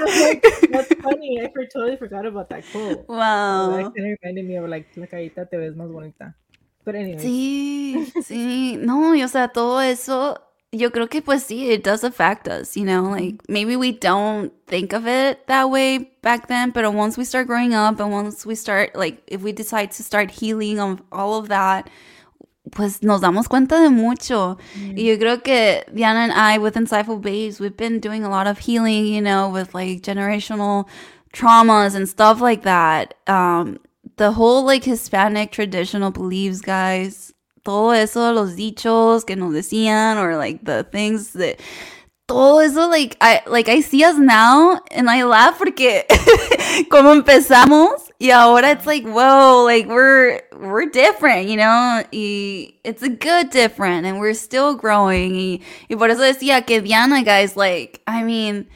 [0.00, 1.40] like, that's funny.
[1.40, 3.06] I for, totally forgot about that quote.
[3.06, 3.70] Wow.
[3.70, 6.34] So kind of reminded me of like, la carita te ves más bonita.
[6.84, 7.22] But anyway.
[7.22, 8.76] Sí, sí.
[8.78, 10.40] No, y o sea, todo eso
[10.72, 14.52] yo creo que pues sí, it does affect us, you know, like maybe we don't
[14.66, 18.46] think of it that way back then, but once we start growing up and once
[18.46, 21.90] we start, like, if we decide to start healing on all of that,
[22.70, 24.56] pues nos damos cuenta de mucho.
[24.78, 24.96] Mm.
[24.96, 28.46] Y yo creo que Diana and I with Insightful Babes, we've been doing a lot
[28.46, 30.88] of healing, you know, with like generational
[31.34, 33.14] traumas and stuff like that.
[33.26, 33.78] Um,
[34.16, 37.31] the whole like Hispanic traditional beliefs, guys,
[37.64, 41.60] todo eso, los dichos que nos decían, or like the things that
[42.32, 46.06] todo eso, like I like I see us now and I laugh porque
[46.90, 53.02] como empezamos y ahora it's like whoa, like we're we're different, you know, y it's
[53.02, 57.56] a good different and we're still growing y, y por eso decía que Diana, guys,
[57.56, 58.68] like I mean.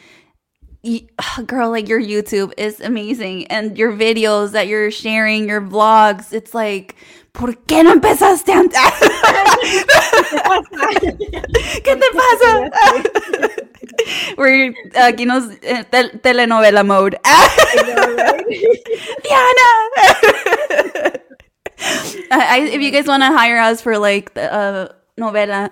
[1.47, 6.55] girl, like your YouTube is amazing and your videos that you're sharing, your vlogs, it's
[6.55, 6.95] like
[7.39, 8.79] ¿por qué no empezaste antes?
[11.85, 12.71] ¿Qué te pasa?
[14.37, 17.19] We're aquí nos uh, tel telenovela mode.
[19.23, 19.69] Diana.
[22.31, 25.71] I, if you guys want to hire us for like the uh, novela,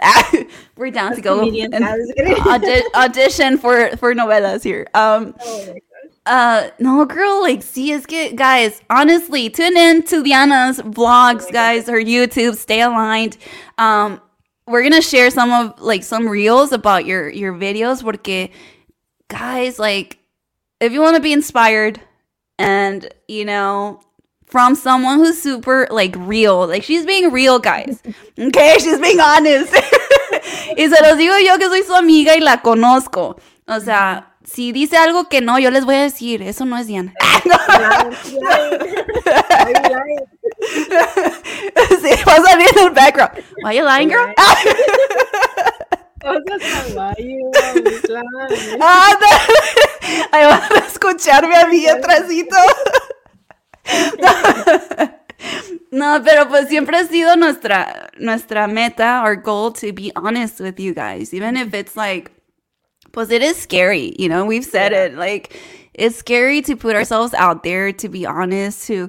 [0.76, 4.86] we're down to go audi audition for for novelas here.
[4.94, 5.74] Um, oh
[6.26, 8.80] uh, no, girl, like, see, us good, guys.
[8.88, 12.56] Honestly, tune in to Diana's vlogs, guys, her YouTube.
[12.56, 13.36] Stay aligned.
[13.76, 14.20] Um,
[14.66, 18.50] we're gonna share some of like some reels about your your videos, porque,
[19.28, 20.18] guys, like,
[20.80, 22.00] if you want to be inspired,
[22.58, 24.00] and you know,
[24.46, 28.02] from someone who's super like real, like she's being real, guys.
[28.38, 29.72] Okay, she's being honest.
[30.76, 33.38] y se los digo yo que soy su amiga y la conozco.
[33.68, 36.86] O sea si dice algo que no, yo les voy a decir, eso no es
[36.86, 37.12] Diana.
[42.02, 43.32] sí, va a salir en el background.
[43.62, 44.32] Why you lying, girl?
[44.36, 44.56] ah,
[50.32, 52.56] Ahí van a escucharme a mí atrásito.
[55.90, 60.76] No, pero pues siempre ha sido nuestra, nuestra meta, our goal to be honest with
[60.78, 62.32] you guys, even if it's like
[63.14, 64.12] Plus, it is scary.
[64.18, 65.04] You know, we've said yeah.
[65.04, 65.14] it.
[65.14, 65.56] Like,
[65.94, 69.08] it's scary to put ourselves out there, to be honest, to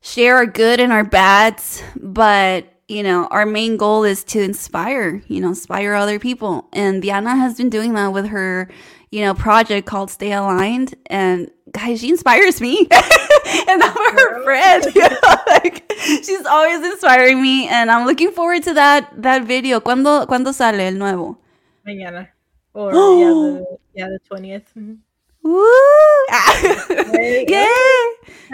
[0.00, 1.80] share our good and our bads.
[1.94, 6.68] But, you know, our main goal is to inspire, you know, inspire other people.
[6.72, 8.68] And Diana has been doing that with her,
[9.12, 10.96] you know, project called Stay Aligned.
[11.06, 12.88] And guys, she inspires me.
[12.90, 14.84] and I'm her friend.
[14.96, 15.36] You know?
[15.46, 15.92] like,
[16.24, 17.68] she's always inspiring me.
[17.68, 19.80] And I'm looking forward to that that video.
[19.80, 21.38] ¿Cuándo, ¿cuándo sale el nuevo?
[21.86, 22.30] Mañana.
[22.78, 24.70] Or yeah, the, yeah, the 20th.
[24.78, 24.94] Mm-hmm.
[25.42, 25.64] Woo!
[27.48, 27.66] yeah.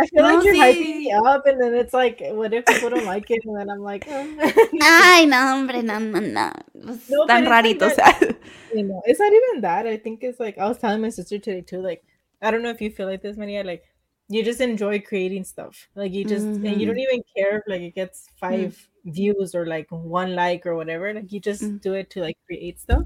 [0.01, 3.05] I feel like you're hyping me up, and then it's like, what if people don't
[3.05, 3.45] like it?
[3.45, 4.69] And then I'm like, oh.
[4.83, 6.53] ay, no, hombre, no, no, no.
[6.75, 8.37] no tan rarito, that,
[8.75, 9.87] you know, it's not even that.
[9.87, 11.83] I think it's like I was telling my sister today too.
[11.83, 12.03] Like,
[12.41, 13.63] I don't know if you feel like this, Maria.
[13.63, 13.85] Like
[14.29, 15.89] you just enjoy creating stuff.
[15.95, 16.65] Like you just mm-hmm.
[16.65, 17.13] and you don't mm-hmm.
[17.13, 18.39] even care if like it gets mm.
[18.41, 18.94] 5 mm-hmm.
[19.05, 21.12] Views or like one like or whatever.
[21.12, 21.79] Like you just mm-hmm.
[21.79, 23.05] do it to like create stuff.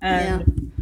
[0.00, 0.72] And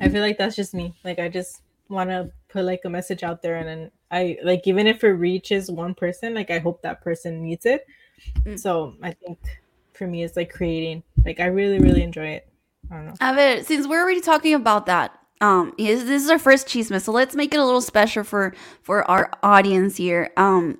[0.00, 0.06] yeah.
[0.06, 0.94] I feel like that's just me.
[1.04, 4.66] Like I just want to put like a message out there and then I like
[4.66, 7.86] even if it reaches one person, like I hope that person needs it.
[8.44, 8.58] Mm.
[8.58, 9.38] So I think
[9.92, 11.02] for me it's like creating.
[11.24, 12.48] Like I really, really enjoy it.
[12.90, 13.14] I don't know.
[13.20, 17.12] A ver, since we're already talking about that, um, this is our first chisme, so
[17.12, 20.30] let's make it a little special for for our audience here.
[20.36, 20.78] Um,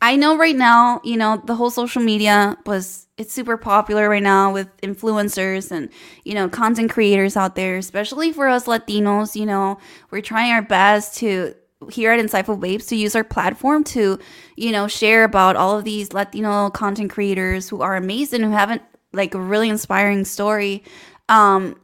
[0.00, 4.22] I know right now, you know, the whole social media was it's super popular right
[4.22, 5.90] now with influencers and
[6.24, 9.34] you know content creators out there, especially for us Latinos.
[9.34, 9.78] You know,
[10.10, 11.54] we're trying our best to
[11.90, 14.18] here at Insightful Babes to use our platform to,
[14.56, 18.82] you know, share about all of these Latino content creators who are amazing, who haven't
[19.12, 20.82] like a really inspiring story.
[21.28, 21.76] Um,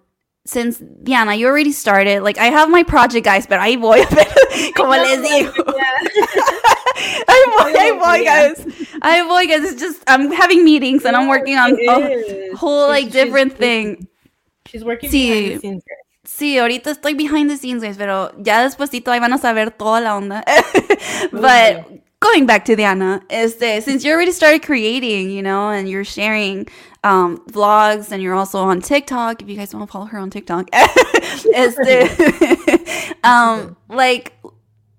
[0.47, 2.23] since Diana, you already started.
[2.23, 4.25] Like I have my project, guys, but I voy a ver
[4.77, 6.53] como les digo.
[7.29, 8.89] I voy, I voy, guys.
[9.03, 9.65] I voy, guys.
[9.73, 14.09] It's just I'm having meetings and I'm working on a whole like different thing.
[14.67, 15.29] She's working sí.
[15.29, 15.83] behind the scenes.
[16.25, 20.01] Sí, ahorita estoy behind the scenes, guys, pero ya despuesito ahí van a saber toda
[20.01, 20.43] la onda.
[21.33, 21.85] but
[22.21, 26.67] going back to Diana, este, since you already started creating, you know, and you're sharing
[27.03, 30.31] um, vlogs and you're also on TikTok, if you guys want to follow her on
[30.31, 30.71] TikTok,
[31.55, 32.09] este,
[33.23, 34.33] um, like,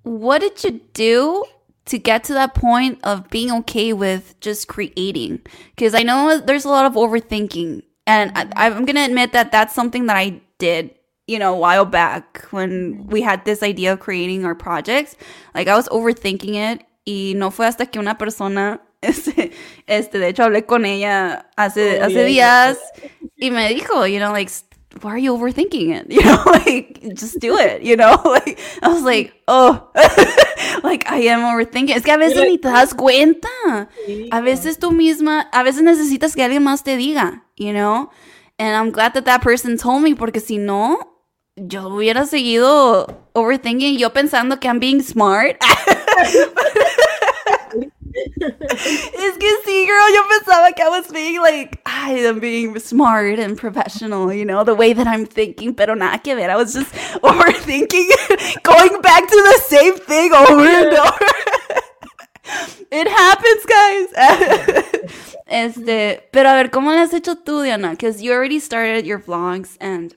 [0.03, 1.43] what did you do
[1.86, 5.41] to get to that point of being okay with just creating?
[5.76, 7.84] Because I know there's a lot of overthinking.
[8.08, 10.95] And I, I'm going to admit that that's something that I did
[11.28, 15.15] you know, a while back when we had this idea of creating our projects.
[15.54, 19.52] Like I was overthinking it y no fue hasta que una persona, este,
[19.88, 22.78] este de hecho hablé con ella hace, oh, hace días
[23.38, 24.52] y me dijo, you know, like,
[25.01, 26.05] why are you overthinking it?
[26.15, 28.21] You know, like, just do it, you know?
[28.25, 29.89] Like, I was like, oh,
[30.84, 31.95] like, I am overthinking.
[31.95, 33.89] Es que a veces ni te das cuenta.
[34.31, 38.10] A veces tú misma, a veces necesitas que alguien más te diga, you know?
[38.58, 40.99] And I'm glad that that person told me, porque si no,
[41.55, 45.58] yo hubiera seguido overthinking, yo pensando que I'm being smart.
[48.15, 53.39] es que sí, girl, yo pensaba que I was being like, I am being smart
[53.39, 56.52] and professional, you know, the way that I'm thinking, pero nada que ver.
[56.52, 61.26] I was just overthinking, going back to the same thing over and over.
[62.91, 64.08] It happens, guys.
[65.48, 67.89] este, pero a ver, ¿cómo lo has hecho tú, Diana?
[67.89, 70.15] Because you already started your vlogs and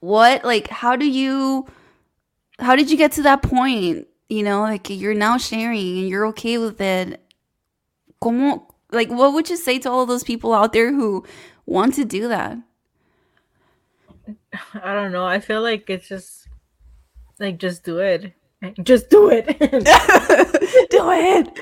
[0.00, 1.66] what like how do you
[2.58, 6.26] how did you get to that point you know like you're now sharing and you're
[6.26, 7.18] okay with it
[8.20, 11.24] como like what would you say to all those people out there who
[11.66, 12.58] want to do that
[14.82, 16.48] i don't know i feel like it's just
[17.38, 18.32] like just do it
[18.82, 19.46] just do it
[20.90, 21.60] do it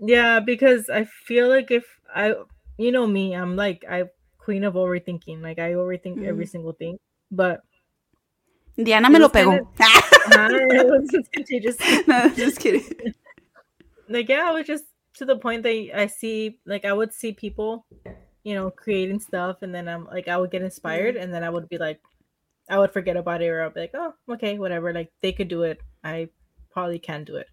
[0.00, 2.34] yeah because i feel like if i
[2.78, 4.04] you know me i'm like i
[4.38, 6.28] queen of overthinking like i overthink mm-hmm.
[6.28, 6.98] every single thing
[7.30, 7.62] but
[8.82, 9.58] Diana me lo pegó.
[11.10, 11.76] just contagious.
[12.06, 13.14] no, just kidding.
[14.08, 14.84] Like yeah, I was just
[15.20, 17.84] to the point that I see like I would see people,
[18.42, 21.22] you know, creating stuff and then I'm like I would get inspired mm.
[21.22, 22.00] and then I would be like
[22.70, 24.94] I would forget about it or I'd be like, oh, okay, whatever.
[24.94, 25.78] Like they could do it.
[26.02, 26.30] I
[26.70, 27.48] probably can do it.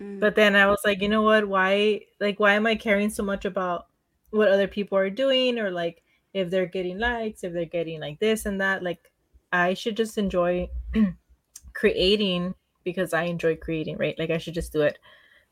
[0.00, 0.20] Mm.
[0.20, 1.48] But then I was like, you know what?
[1.48, 3.86] Why like why am I caring so much about
[4.30, 8.20] what other people are doing or like if they're getting likes, if they're getting like
[8.20, 8.84] this and that?
[8.84, 9.10] Like
[9.50, 10.68] I should just enjoy
[11.74, 14.16] creating because I enjoy creating, right?
[14.16, 15.00] Like I should just do it.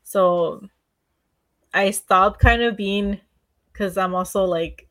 [0.05, 0.69] So
[1.73, 3.21] I stopped kind of being
[3.73, 4.89] because I'm also like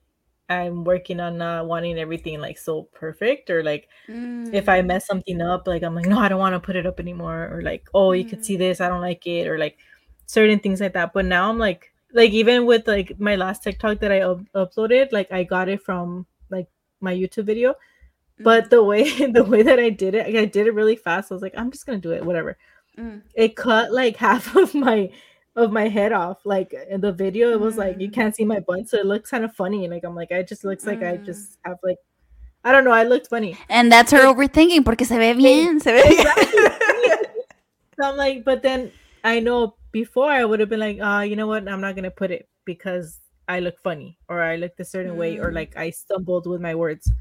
[0.49, 4.53] I'm working on not wanting everything like so perfect or like mm.
[4.53, 6.85] if I mess something up, like I'm like, no, I don't want to put it
[6.85, 8.59] up anymore, or like, oh, you could see mm.
[8.59, 9.77] this, I don't like it, or like
[10.25, 11.11] certain things like that.
[11.13, 15.11] But now I'm like, like even with like my last TikTok that I up- uploaded,
[15.11, 16.67] like I got it from like
[17.01, 17.75] my YouTube video
[18.39, 18.69] but mm.
[18.69, 21.31] the way the way that I did it, I did it really fast.
[21.31, 22.57] I was like, I'm just gonna do it, whatever.
[22.97, 23.21] Mm.
[23.35, 25.11] It cut like half of my
[25.57, 26.45] of my head off.
[26.45, 27.79] Like in the video, it was mm.
[27.79, 28.13] like you mm.
[28.13, 29.83] can't see my butt, so it looks kind of funny.
[29.83, 31.25] And Like I'm like, I just looks like I mm.
[31.25, 31.97] just have like
[32.63, 33.57] I don't know, I looked funny.
[33.69, 36.25] And that's her like, overthinking porque se ve bien, se ve bien.
[37.99, 38.91] so I'm like, but then
[39.23, 42.11] I know before I would have been like, uh, you know what, I'm not gonna
[42.11, 45.89] put it because I look funny or I looked a certain way or like I
[45.89, 47.11] stumbled with my words.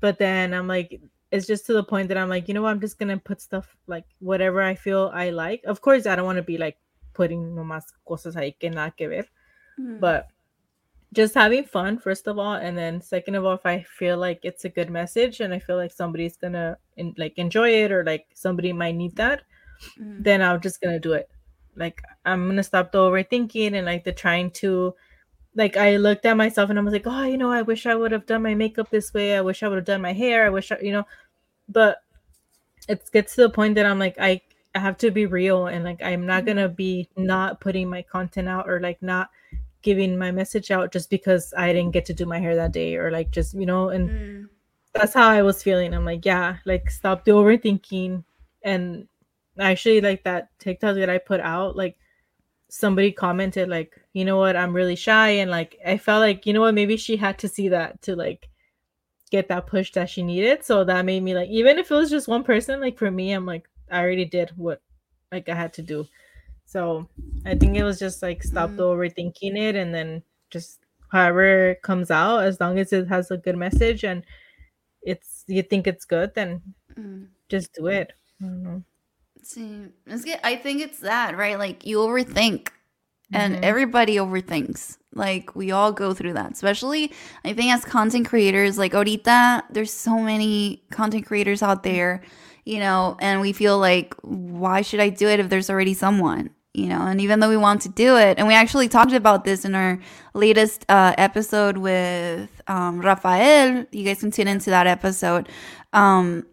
[0.00, 1.00] But then I'm like,
[1.30, 2.70] it's just to the point that I'm like, you know what?
[2.70, 5.62] I'm just gonna put stuff like whatever I feel I like.
[5.66, 6.78] Of course, I don't want to be like
[7.12, 9.26] putting no más cosas ahí que nada que ver.
[9.78, 10.00] Mm-hmm.
[10.00, 10.28] But
[11.12, 14.40] just having fun first of all and then second of all if i feel like
[14.42, 18.04] it's a good message and i feel like somebody's gonna in, like enjoy it or
[18.04, 19.42] like somebody might need that
[19.98, 20.22] mm.
[20.22, 21.28] then i'm just gonna do it
[21.76, 24.94] like i'm gonna stop the overthinking and like the trying to
[25.56, 27.94] like i looked at myself and i was like oh you know i wish i
[27.94, 30.46] would have done my makeup this way i wish i would have done my hair
[30.46, 31.04] i wish I, you know
[31.68, 32.02] but
[32.88, 34.40] it gets to the point that i'm like i
[34.74, 38.48] I have to be real and like I'm not gonna be not putting my content
[38.48, 39.30] out or like not
[39.82, 42.96] giving my message out just because I didn't get to do my hair that day
[42.96, 44.48] or like just you know and mm.
[44.92, 45.92] that's how I was feeling.
[45.94, 48.24] I'm like yeah, like stop the overthinking.
[48.62, 49.08] And
[49.58, 51.96] actually like that TikTok that I put out like
[52.68, 54.56] somebody commented like you know what?
[54.56, 56.74] I'm really shy and like I felt like you know what?
[56.74, 58.48] Maybe she had to see that to like
[59.30, 60.64] get that push that she needed.
[60.64, 63.32] So that made me like even if it was just one person like for me
[63.32, 64.80] I'm like I already did what
[65.32, 66.06] like I had to do.
[66.66, 67.08] So
[67.44, 68.80] I think it was just like stop mm-hmm.
[68.80, 70.80] overthinking it and then just
[71.10, 74.24] however it comes out, as long as it has a good message and
[75.02, 76.62] it's you think it's good, then
[76.96, 77.26] mm.
[77.48, 78.12] just do it.
[79.42, 79.88] See,
[80.44, 81.58] I think it's that, right?
[81.58, 82.68] Like you overthink
[83.32, 83.64] and mm-hmm.
[83.64, 84.98] everybody overthinks.
[85.12, 87.12] Like we all go through that, especially
[87.44, 92.22] I think as content creators, like Orita, there's so many content creators out there
[92.70, 96.50] you know, and we feel like, why should I do it if there's already someone?
[96.72, 99.44] You know, and even though we want to do it, and we actually talked about
[99.44, 99.98] this in our
[100.34, 105.48] latest uh, episode with um, Rafael, you guys can tune into that episode.
[105.92, 106.46] Um,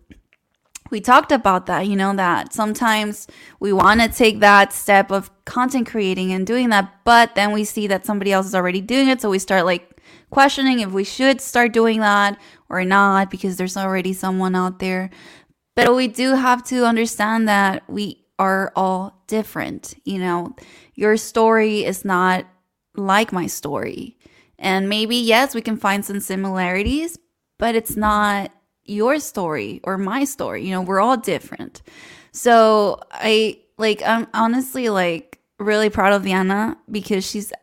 [0.90, 3.28] we talked about that, you know, that sometimes
[3.60, 7.64] we want to take that step of content creating and doing that, but then we
[7.64, 9.22] see that somebody else is already doing it.
[9.22, 10.02] So we start like
[10.32, 12.40] questioning if we should start doing that
[12.70, 15.12] or not because there's already someone out there.
[15.78, 19.94] But we do have to understand that we are all different.
[20.06, 20.56] You know,
[20.96, 22.48] your story is not
[22.96, 24.18] like my story.
[24.58, 27.20] And maybe, yes, we can find some similarities,
[27.60, 28.52] but it's not
[28.86, 30.66] your story or my story.
[30.66, 31.84] You know, we're all different.
[32.32, 37.54] So I like, I'm honestly like really proud of Diana because she's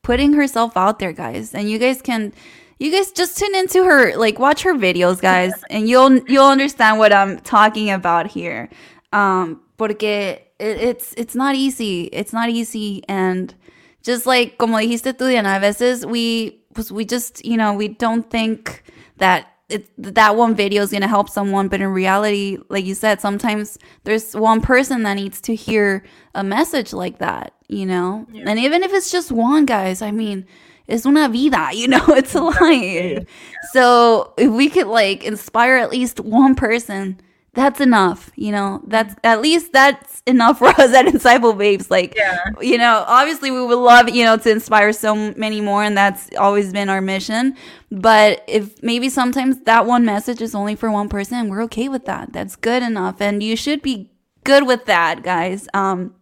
[0.00, 1.52] putting herself out there, guys.
[1.52, 2.32] And you guys can
[2.78, 6.98] you guys just tune into her like watch her videos guys and you'll you'll understand
[6.98, 8.68] what i'm talking about here.
[9.12, 12.04] Um porque it, it's it's not easy.
[12.12, 13.02] It's not easy.
[13.08, 13.54] And
[14.02, 17.88] just like como dijiste tú Diana a veces we pues we just you know we
[17.88, 18.82] don't think
[19.16, 21.68] that it, that one video is going to help someone.
[21.68, 26.04] But in reality like you said sometimes there's one person that needs to hear
[26.34, 28.26] a message like that you know?
[28.32, 28.44] Yeah.
[28.46, 30.46] and even if it's just one guys i mean
[30.88, 33.26] es una vida, you know, it's a life.
[33.72, 37.20] So if we could like inspire at least one person,
[37.54, 38.80] that's enough, you know.
[38.86, 41.90] That's at least that's enough for us at Insightful Babes.
[41.90, 42.38] Like, yeah.
[42.60, 46.30] you know, obviously we would love, you know, to inspire so many more, and that's
[46.38, 47.56] always been our mission.
[47.90, 52.04] But if maybe sometimes that one message is only for one person, we're okay with
[52.06, 52.32] that.
[52.32, 54.10] That's good enough, and you should be
[54.44, 55.68] good with that, guys.
[55.74, 56.14] Um,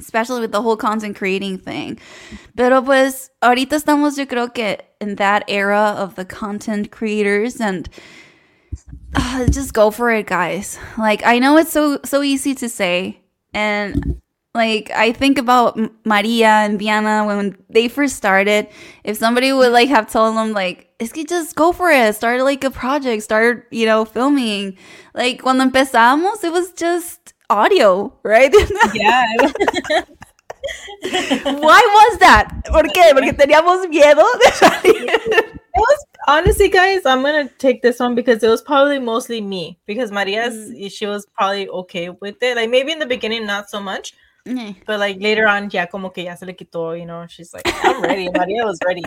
[0.00, 1.98] especially with the whole content creating thing.
[2.56, 7.88] Pero pues ahorita estamos yo creo que in that era of the content creators and
[9.14, 10.78] uh, just go for it guys.
[10.98, 13.20] Like I know it's so so easy to say
[13.54, 14.20] and
[14.54, 18.68] like I think about Maria and Diana when they first started.
[19.04, 22.42] If somebody would like have told them like, "Es que just go for it, start
[22.42, 24.76] like a project, start you know filming."
[25.14, 28.54] Like cuando empezamos, it was just audio, right?
[28.94, 29.26] Yeah.
[31.44, 32.62] Why was that?
[32.66, 33.12] ¿Por qué?
[33.12, 34.24] Porque teníamos miedo.
[34.84, 37.04] it was honestly, guys.
[37.04, 40.90] I'm gonna take this one because it was probably mostly me because Maria's mm.
[40.92, 42.56] she was probably okay with it.
[42.56, 44.14] Like maybe in the beginning, not so much.
[44.46, 44.76] Mm.
[44.86, 47.26] But like later on, yeah, como que ya se le quitó, you know.
[47.28, 48.30] She's like, I'm ready.
[48.30, 49.04] Maria was ready.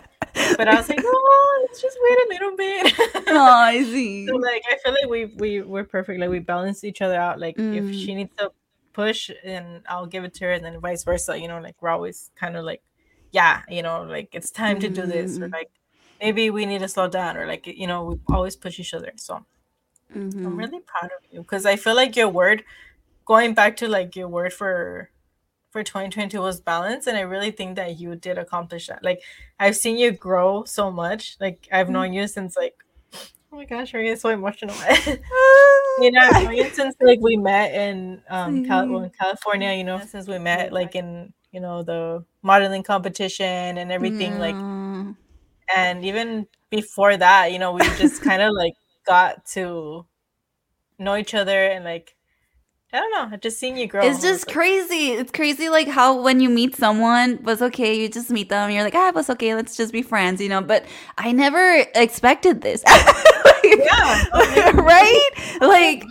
[0.57, 2.93] But I was like, oh, let's just wait a little bit.
[3.27, 4.27] oh, I see.
[4.27, 6.19] So like I feel like we we we're perfect.
[6.19, 7.39] Like we balance each other out.
[7.39, 7.75] Like mm.
[7.75, 8.51] if she needs to
[8.93, 11.89] push and I'll give it to her and then vice versa, you know, like we're
[11.89, 12.81] always kind of like,
[13.31, 15.53] yeah, you know, like it's time to do this or mm.
[15.53, 15.71] like
[16.21, 19.11] maybe we need to slow down or like you know, we always push each other.
[19.15, 19.45] So
[20.15, 20.45] mm-hmm.
[20.45, 22.63] I'm really proud of you because I feel like your word
[23.25, 25.09] going back to like your word for
[25.73, 29.03] for 2022 was balance and i really think that you did accomplish that.
[29.03, 29.21] Like
[29.59, 32.13] i've seen you grow so much like i've known mm-hmm.
[32.13, 32.75] you since like
[33.51, 34.75] oh my gosh i'm getting so emotional.
[35.99, 36.29] You know
[36.71, 40.95] since like we met in um Cal- in california you know since we met like
[40.95, 44.55] in you know the modeling competition and everything like
[45.75, 48.73] and even before that you know we just kind of like
[49.05, 50.05] got to
[50.97, 52.15] know each other and like
[52.93, 53.27] I don't know.
[53.31, 54.05] I've just seen you grow.
[54.05, 55.13] It's just crazy.
[55.13, 57.99] It's crazy, like how when you meet someone, was okay.
[57.99, 58.69] You just meet them.
[58.69, 59.55] You're like, ah, was okay.
[59.55, 60.61] Let's just be friends, you know.
[60.61, 60.85] But
[61.17, 62.83] I never expected this.
[63.63, 64.25] yeah.
[64.73, 65.29] right?
[65.59, 66.03] Like,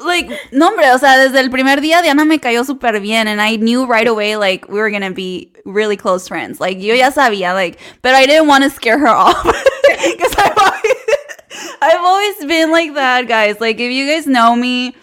[0.00, 0.90] like, no, hombre.
[0.92, 4.06] O sea, desde el primer día, Diana me cayó súper bien, and I knew right
[4.06, 6.60] away, like, we were gonna be really close friends.
[6.60, 10.58] Like, yo ya sabía, like, but I didn't want to scare her off because I've
[10.58, 13.62] always, I've always been like that, guys.
[13.62, 14.94] Like, if you guys know me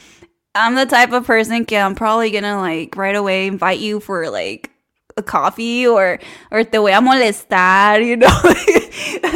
[0.55, 4.29] I'm the type of person que I'm probably gonna like right away invite you for
[4.29, 4.71] like
[5.17, 8.27] a coffee or or te voy a molestar, you know.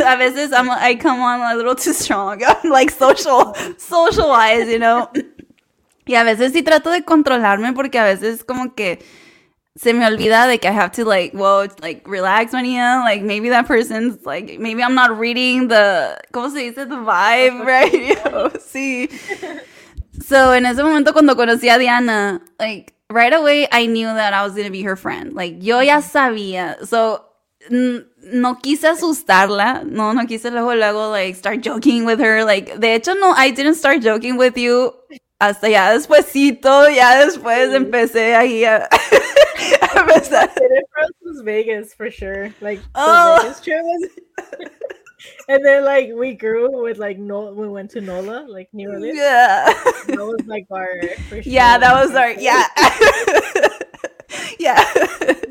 [0.05, 2.41] a veces I'm I come on a little too strong.
[2.47, 5.11] I'm like social socialize, you know.
[6.07, 8.99] Y a veces sí trato de controlarme porque a veces como que
[9.75, 13.01] se me olvida de que I have to like, well, like relax, Maria.
[13.03, 16.87] Like maybe that person's like, maybe I'm not reading the, ¿cómo se dice?
[16.87, 18.17] The vibe, right?
[18.59, 19.09] sí.
[20.21, 24.43] So en ese momento cuando conocí a Diana, like right away I knew that I
[24.43, 25.33] was gonna be her friend.
[25.33, 26.85] Like yo ya sabía.
[26.85, 27.25] So
[27.69, 32.43] no quise asustarla, no, no quise luego luego like start joking with her.
[32.43, 34.93] Like de hecho no, I didn't start joking with you
[35.39, 38.87] hasta ya despuésito, ya después empecé ahí a,
[39.81, 40.51] a empezar.
[41.43, 42.53] Vegas for sure.
[42.61, 43.39] Like oh.
[43.41, 44.09] Vegas trip was
[45.47, 49.17] and then like we grew with like no we went to Nola, like New Orleans.
[49.17, 49.65] Yeah.
[50.07, 51.41] That was like our sure.
[51.45, 52.67] Yeah, that was our yeah.
[54.59, 54.83] yeah.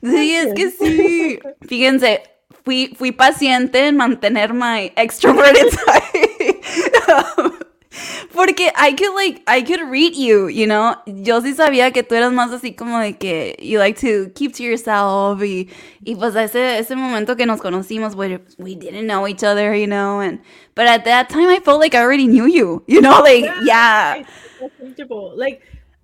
[0.00, 1.40] Sí, es que sí.
[1.66, 2.22] Fíjense,
[2.64, 6.60] fui, fui paciente en mantener my extroverted side.
[7.36, 7.58] um,
[8.32, 10.96] Porque I could like, I could read you, you know.
[11.06, 14.52] Yo sí sabía que tú eras más así como de que you like to keep
[14.54, 15.68] to yourself y,
[16.04, 19.86] y pues ese, ese momento que nos conocimos, we, we didn't know each other, you
[19.86, 20.20] know.
[20.20, 20.40] And
[20.74, 24.16] but at that time, I felt like I already knew you, you know, like yeah.
[24.16, 24.68] yeah.
[24.78, 25.62] comfortable, like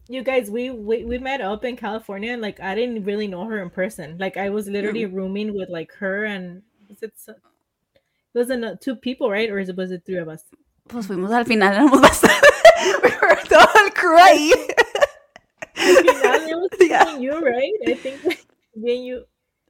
[0.09, 3.45] you guys we, we we met up in california and like i didn't really know
[3.45, 5.15] her in person like i was literally mm.
[5.15, 7.41] rooming with like her and was it, it
[8.35, 10.43] wasn't two people right or was it three of us
[10.89, 12.37] Pues fuimos al final, éramos bastante.
[13.03, 14.53] we were todo el crew ahí.
[16.79, 17.19] Yeah.
[17.19, 17.73] you, right?
[17.89, 18.21] I think
[19.05, 19.25] you.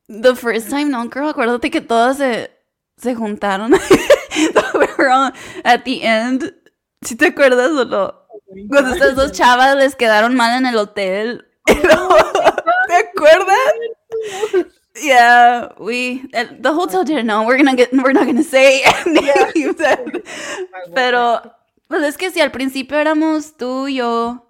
[0.09, 2.51] The first time, no, girl, acuérdate que todas se,
[2.99, 3.73] se juntaron.
[4.75, 5.33] we were on,
[5.65, 6.55] at the end.
[7.03, 8.15] ¿Sí te acuerdas o no?
[8.69, 11.47] Cuando estas dos chavas les quedaron mal en el hotel.
[11.69, 12.17] Oh,
[12.89, 13.73] ¿Te acuerdas?
[15.03, 17.45] Yeah, we the hotel didn't know.
[17.45, 19.77] We're gonna get we're not gonna say names.
[20.95, 21.43] Pero
[21.89, 24.47] pues es que si al principio éramos tú, yo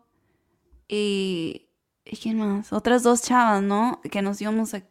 [0.88, 1.66] y
[2.04, 2.72] ¿y quién más?
[2.72, 4.00] Otras dos chavas, ¿no?
[4.10, 4.82] Que nos íbamos a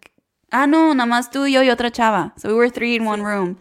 [0.55, 2.33] Ah, no, nada más tú, yo y otra chava.
[2.37, 3.57] So we were three in one room.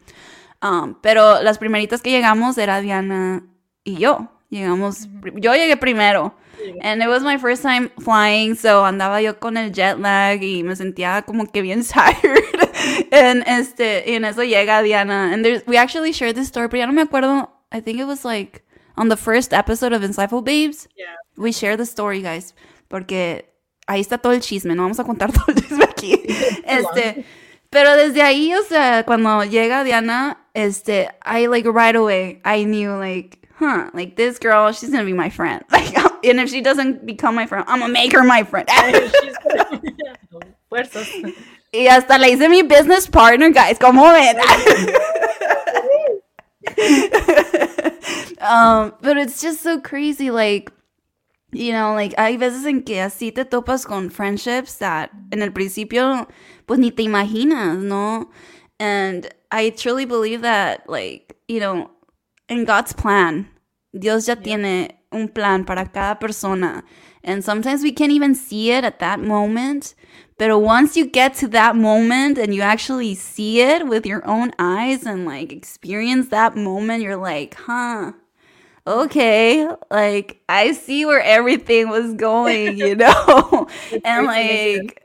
[0.60, 3.42] Um, pero las primeritas que llegamos era Diana
[3.82, 4.28] y yo.
[4.50, 6.34] Llegamos, yo llegué primero.
[6.80, 10.62] And it was my first time flying, so andaba yo con el jet lag y
[10.62, 12.42] me sentía como que bien tired.
[13.12, 15.32] and este, y en eso llega Diana.
[15.32, 17.48] And there's, we actually shared this story, pero ya no me acuerdo.
[17.70, 18.64] I think it was like
[18.96, 20.88] on the first episode of Insightful Babes.
[20.96, 21.16] Yeah.
[21.36, 22.54] We share the story, guys.
[22.88, 23.44] Porque
[23.88, 24.74] ahí está todo el chisme.
[24.74, 26.14] No vamos a contar todo el chisme aquí.
[26.64, 27.24] este.
[27.70, 32.98] Pero desde ahí, o sea, cuando llega Diana, este, I like right away, I knew
[32.98, 35.64] like huh, like this girl, she's gonna be my friend.
[35.70, 35.94] Like,
[36.24, 38.68] and if she doesn't become my friend, I'm gonna make her my friend.
[41.72, 43.78] y hasta le hice mi business partner, guys.
[43.78, 44.36] Como ven.
[48.40, 50.72] um, but it's just so crazy, like.
[51.54, 55.50] You know, like hay veces en que así te topas con friendships that en el
[55.50, 56.26] principio
[56.66, 58.30] pues ni te imaginas, ¿no?
[58.80, 61.90] And I truly believe that like, you know,
[62.48, 63.50] in God's plan,
[63.92, 66.82] Dios ya tiene un plan para cada persona.
[67.24, 69.94] And sometimes we can't even see it at that moment.
[70.38, 74.52] But once you get to that moment and you actually see it with your own
[74.58, 78.12] eyes and like experience that moment, you're like, huh,
[78.86, 83.68] okay, like I see where everything was going, you know?
[84.04, 85.00] and like,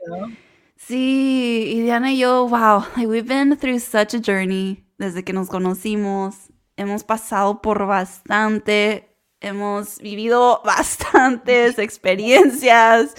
[0.76, 5.32] sí, y Diana y yo, wow, like we've been through such a journey desde que
[5.32, 6.48] nos conocimos
[6.78, 9.07] hemos pasado por bastante,
[9.40, 13.14] hemos vivido bastantes experiencias.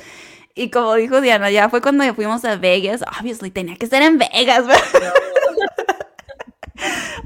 [0.56, 3.02] Y como dijo Diana, ya fue cuando fuimos a Vegas.
[3.18, 4.66] Obviously, tenía que ser en Vegas.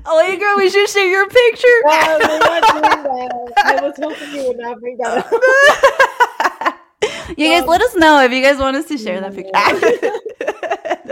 [0.06, 1.68] Oh, girl, we should share your picture.
[1.86, 2.40] We're not doing
[2.82, 3.54] that.
[3.58, 5.32] I was hoping you would not bring that up.
[7.38, 9.56] you guys, um, let us know if you guys want us to share that picture.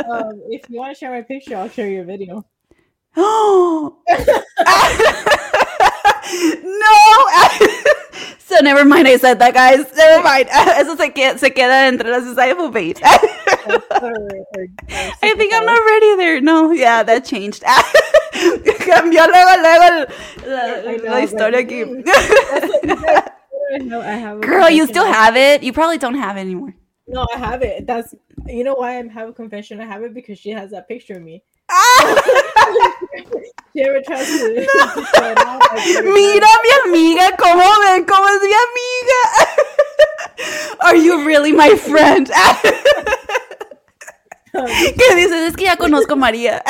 [0.10, 2.46] um, if you want to share my picture, I'll share your video.
[6.63, 7.26] no.
[8.39, 9.07] so never mind.
[9.07, 9.86] I said that, guys.
[9.95, 10.47] Never mind.
[10.51, 12.99] Eso se queda, se queda entre las sociable bait.
[13.03, 13.17] I
[15.36, 16.41] think I'm not ready there.
[16.41, 17.63] No, yeah, that changed.
[18.34, 20.07] Cambió luego, luego
[20.47, 21.84] la, la historia aquí.
[24.41, 25.63] Girl, you still have it?
[25.63, 26.76] You probably don't have it anymore.
[27.07, 27.88] No, I have it.
[27.88, 28.13] That's
[28.47, 29.82] you know why I have a confession.
[29.82, 31.43] I have it because she has that picture of me.
[36.03, 39.22] Mira mi amiga, cómo ven, cómo es mi amiga.
[40.82, 42.30] Are you really my friend?
[44.51, 45.49] ¿Qué dices?
[45.49, 46.61] Es que ya conozco a María.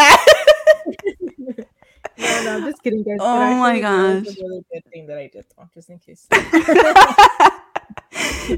[2.17, 3.17] No, no, I'm just kidding, guys.
[3.19, 4.27] Oh my gosh.
[4.27, 6.27] a really good thing that I did, though, just in case.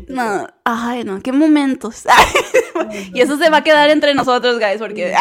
[0.08, 2.04] No, ay, no, qué momentos.
[3.14, 5.14] y eso se va a quedar entre nosotros, guys, porque.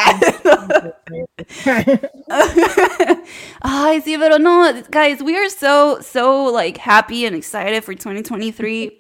[3.61, 8.93] ay, sí, pero no, guys, we are so, so, like, happy and excited for 2023.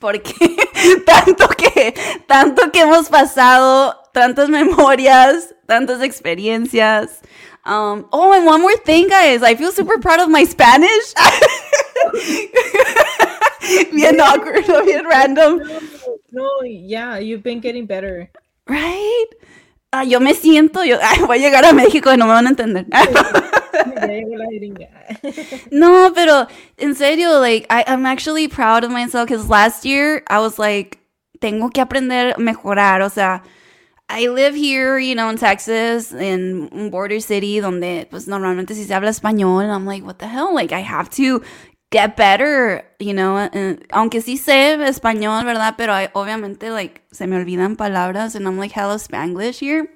[0.00, 0.34] Porque
[1.06, 1.94] tanto que,
[2.26, 7.20] tanto que hemos pasado, tantas memorias, tantas experiencias.
[7.64, 9.42] Um, oh, and one more thing, guys.
[9.42, 11.14] I feel super proud of my Spanish.
[13.92, 15.58] Bien awkward, bien random.
[15.58, 15.80] No,
[16.32, 18.30] no, yeah, you've been getting better.
[18.68, 19.26] Right?
[19.92, 22.46] Ah, yo me siento, yo ay, voy a llegar a México y no me van
[22.46, 22.86] a entender.
[25.70, 26.46] no, pero
[26.78, 30.98] en serio, like, I, I'm actually proud of myself because last year I was like,
[31.40, 33.42] tengo que aprender a mejorar, o sea,
[34.08, 38.94] I live here, you know, in Texas, in border city donde pues normalmente si se
[38.94, 40.54] habla español, and I'm like, what the hell?
[40.54, 41.42] Like I have to
[41.90, 45.74] get better, you know, and, aunque sí sé español, ¿verdad?
[45.76, 49.88] Pero I, obviamente like se me olvidan palabras and I'm like hello Spanglish here.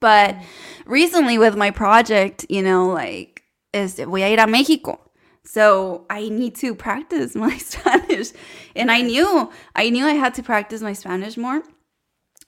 [0.00, 0.36] But
[0.84, 3.42] recently with my project, you know, like
[3.72, 4.98] este, voy a ir a México.
[5.44, 8.32] So I need to practice my Spanish.
[8.74, 11.62] And I knew, I knew I had to practice my Spanish more.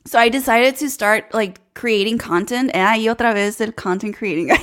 [0.05, 2.71] So I decided to start like creating content.
[2.75, 4.51] And ahí otra vez el content creating.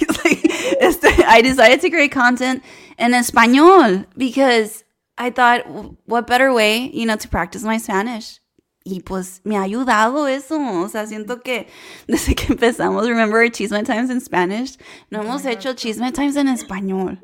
[1.27, 2.63] I decided to create content
[2.97, 4.83] in español because
[5.17, 5.65] I thought,
[6.05, 8.39] what better way, you know, to practice my Spanish?
[8.87, 10.59] Y pues me ha ayudado eso.
[10.59, 11.67] O sea, siento que
[12.07, 14.77] desde que empezamos, remember Chisme Times in Spanish,
[15.09, 17.19] no hemos hecho Chisme Times en español.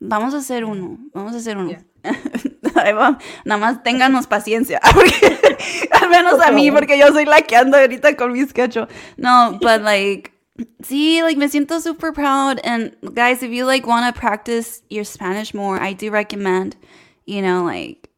[0.00, 0.98] Vamos a hacer uno.
[1.12, 1.76] Vamos a hacer uno.
[2.74, 3.18] Ahí va.
[3.44, 4.80] Nada más ténganos paciencia.
[4.94, 5.38] Porque,
[5.92, 8.76] al menos a mí, porque yo soy la que ando ahorita con mi sketch.
[9.16, 10.32] No, but like,
[10.82, 12.60] sí, like me siento super proud.
[12.64, 16.76] And guys, if you like want to practice your Spanish more, I do recommend,
[17.26, 18.10] you know, like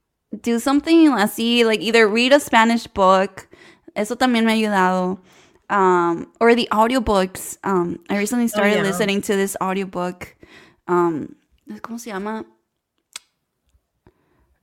[0.42, 3.48] do something así, like either read a Spanish book.
[3.96, 5.18] Eso también me ha ayudado.
[5.68, 7.58] Um, or the audiobooks.
[7.62, 8.82] Um, I recently started oh, yeah.
[8.82, 10.34] listening to this audiobook.
[10.88, 11.36] Um,
[11.68, 12.44] ¿Cómo se llama?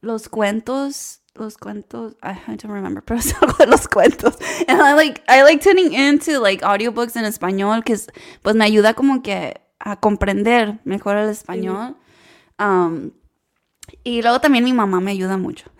[0.01, 1.19] Los cuentos.
[1.37, 2.15] Los cuentos.
[2.23, 4.37] I, I don't remember, pero es algo de los cuentos.
[4.67, 7.95] And I like, I like tuning into like audiobooks en español, que
[8.41, 11.95] pues me ayuda como que a comprender mejor el español.
[12.59, 13.11] Um,
[14.03, 15.69] y luego también mi mamá me ayuda mucho.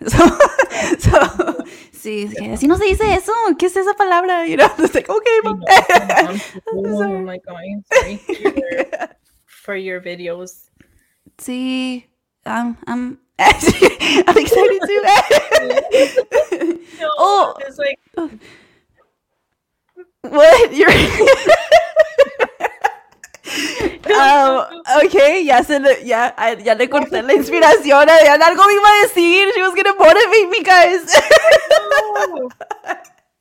[0.98, 3.32] So, so, sí, así no se dice eso.
[3.58, 4.46] ¿Qué es esa palabra?
[4.46, 5.60] You know, it's like, okay, mom.
[6.72, 8.20] oh my god, I'm sorry
[9.44, 10.70] for your videos.
[11.36, 12.06] Sí,
[12.44, 15.02] I'm, I'm, I'm excited too.
[17.00, 18.00] no, oh, it's like,
[20.22, 20.74] what?
[20.74, 20.90] You're.
[24.10, 26.34] um, ok, ya se le, ya,
[26.64, 28.08] ya le corté la inspiración.
[28.10, 29.52] Adriana algo me iba a decir.
[29.54, 31.14] She was gonna motivate me, guys.
[32.20, 32.48] no,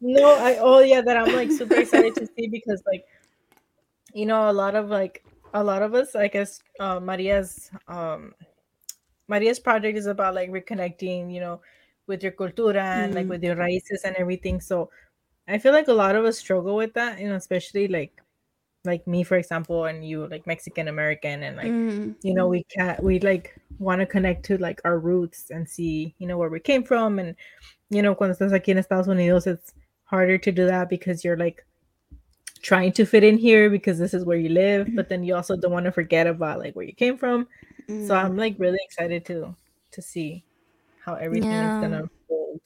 [0.01, 3.03] no, I, oh yeah, that I'm like super excited to see because like,
[4.13, 5.23] you know, a lot of like
[5.55, 8.35] a lot of us, I guess, uh, Maria's um,
[9.27, 11.61] Maria's project is about like reconnecting, you know,
[12.07, 13.15] with your cultura and mm.
[13.15, 14.61] like with your raíces and everything.
[14.61, 14.89] So
[15.47, 18.21] I feel like a lot of us struggle with that, you know, especially like
[18.85, 22.15] like me, for example, and you like Mexican American, and like mm.
[22.21, 26.15] you know, we can't we like want to connect to like our roots and see,
[26.19, 27.35] you know, where we came from, and
[27.89, 29.73] you know, cuando estás aquí en Estados Unidos, it's
[30.05, 31.65] harder to do that because you're like
[32.61, 35.55] trying to fit in here because this is where you live, but then you also
[35.55, 37.47] don't want to forget about like where you came from.
[37.89, 38.07] Mm.
[38.07, 39.55] So I'm like really excited to
[39.91, 40.43] to see
[41.03, 41.77] how everything yeah.
[41.77, 42.61] is gonna unfold.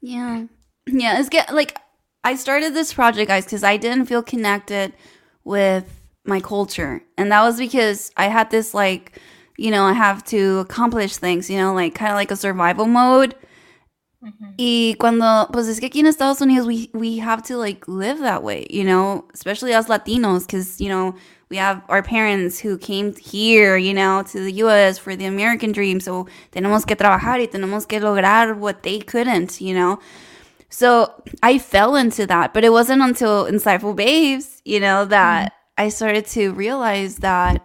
[0.00, 0.46] Yeah.
[0.86, 1.78] Yeah, it's get like
[2.24, 4.92] I started this project, guys, because I didn't feel connected
[5.44, 7.02] with my culture.
[7.16, 9.20] And that was because I had this like,
[9.56, 12.86] you know, I have to accomplish things, you know, like kind of like a survival
[12.86, 13.34] mode.
[14.22, 14.54] Mm-hmm.
[14.56, 18.18] Y cuando, pues es que aquí en Estados Unidos, we, we have to like live
[18.18, 21.14] that way, you know, especially as Latinos, because, you know,
[21.50, 25.72] we have our parents who came here, you know, to the US for the American
[25.72, 26.00] dream.
[26.00, 30.00] So tenemos que trabajar y tenemos que lograr what they couldn't, you know.
[30.68, 35.84] So I fell into that, but it wasn't until Insightful Babes, you know, that mm-hmm.
[35.84, 37.64] I started to realize that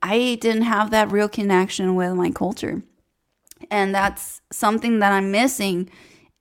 [0.00, 2.82] I didn't have that real connection with my culture.
[3.70, 5.90] And that's something that I'm missing.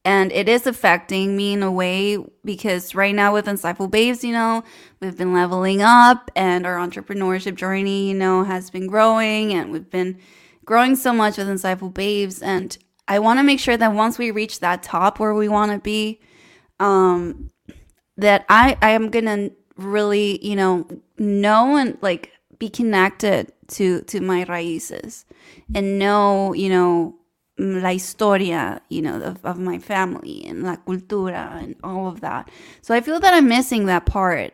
[0.03, 4.33] And it is affecting me in a way because right now with Insightful Babes, you
[4.33, 4.63] know,
[4.99, 9.89] we've been leveling up and our entrepreneurship journey, you know, has been growing and we've
[9.89, 10.19] been
[10.63, 12.43] growing so much with Insightful Babes.
[12.43, 15.71] And I want to make sure that once we reach that top where we want
[15.71, 16.19] to be,
[16.79, 17.49] um,
[18.17, 20.87] that I, I am going to really, you know,
[21.17, 25.25] know and like be connected to to my raíces
[25.73, 27.15] and know, you know,
[27.57, 32.49] la historia, you know, of, of my family and la cultura and all of that.
[32.81, 34.53] So I feel that I'm missing that part.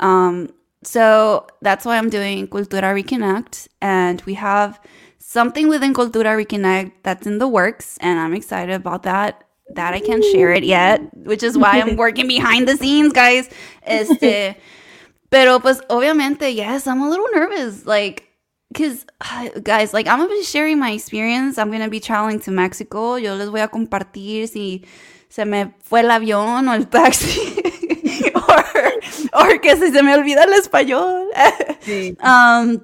[0.00, 0.50] Um,
[0.82, 4.80] so that's why I'm doing Cultura Reconnect, and we have
[5.18, 9.44] something within Cultura Reconnect that's in the works, and I'm excited about that.
[9.74, 13.48] That I can't share it yet, which is why I'm working behind the scenes, guys.
[13.86, 14.56] Este,
[15.30, 17.86] pero pues obviamente, yes, I'm a little nervous.
[17.86, 18.29] Like
[18.72, 19.04] because
[19.62, 23.34] guys like i'm gonna be sharing my experience i'm gonna be traveling to mexico yo
[23.34, 24.84] les voy a compartir si
[25.28, 27.62] se me fue el avión o el taxi
[28.34, 28.64] or,
[29.32, 31.28] or que si se me olvida el español
[31.80, 32.16] sí.
[32.22, 32.80] um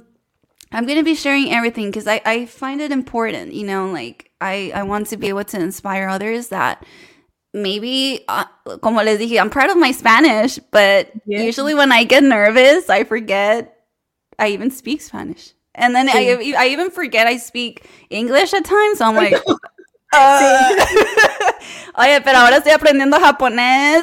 [0.72, 4.72] i'm gonna be sharing everything because I, I find it important you know like i
[4.74, 6.84] i want to be able to inspire others that
[7.52, 8.44] maybe uh,
[8.82, 11.42] como les dije i'm proud of my spanish but yeah.
[11.42, 13.78] usually when i get nervous i forget
[14.38, 18.98] i even speak spanish and then I, I even forget I speak English at times.
[18.98, 19.34] So I'm like,
[20.12, 20.74] uh,
[21.98, 24.02] Oye, pero ahora estoy aprendiendo japonés.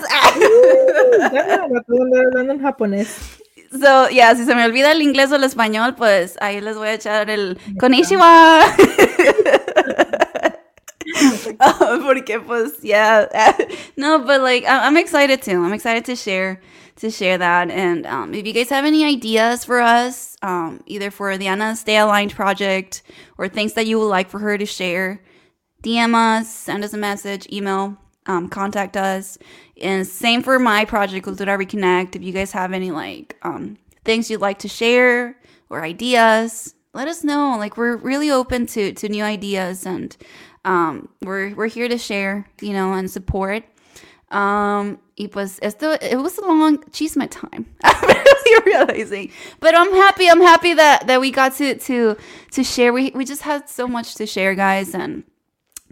[2.00, 3.40] hablando en japonés.
[3.72, 6.90] So, yeah, si se me olvida el inglés o el español, pues ahí les voy
[6.90, 8.62] a echar el konnichiwa.
[11.60, 13.28] oh, porque pues, yeah.
[13.98, 15.64] no, but like, I'm excited too.
[15.64, 16.62] I'm excited to share
[17.04, 17.70] to share that.
[17.70, 21.76] And um, if you guys have any ideas for us, um, either for the Anna
[21.76, 23.04] Stay Aligned project
[23.38, 25.22] or things that you would like for her to share,
[25.84, 29.38] DM us, send us a message, email, um, contact us.
[29.82, 32.16] And same for my project, Cultura Reconnect.
[32.16, 35.38] If you guys have any like um, things you'd like to share
[35.70, 37.58] or ideas, let us know.
[37.58, 40.16] Like we're really open to to new ideas, and
[40.64, 43.66] um, we're we're here to share, you know, and support.
[44.32, 47.66] Um, y pues esto, it was a long chisme time.
[47.84, 50.30] I'm really realizing, but I'm happy.
[50.30, 52.18] I'm happy that that we got to to
[52.52, 52.94] to share.
[52.94, 55.24] We we just had so much to share, guys, and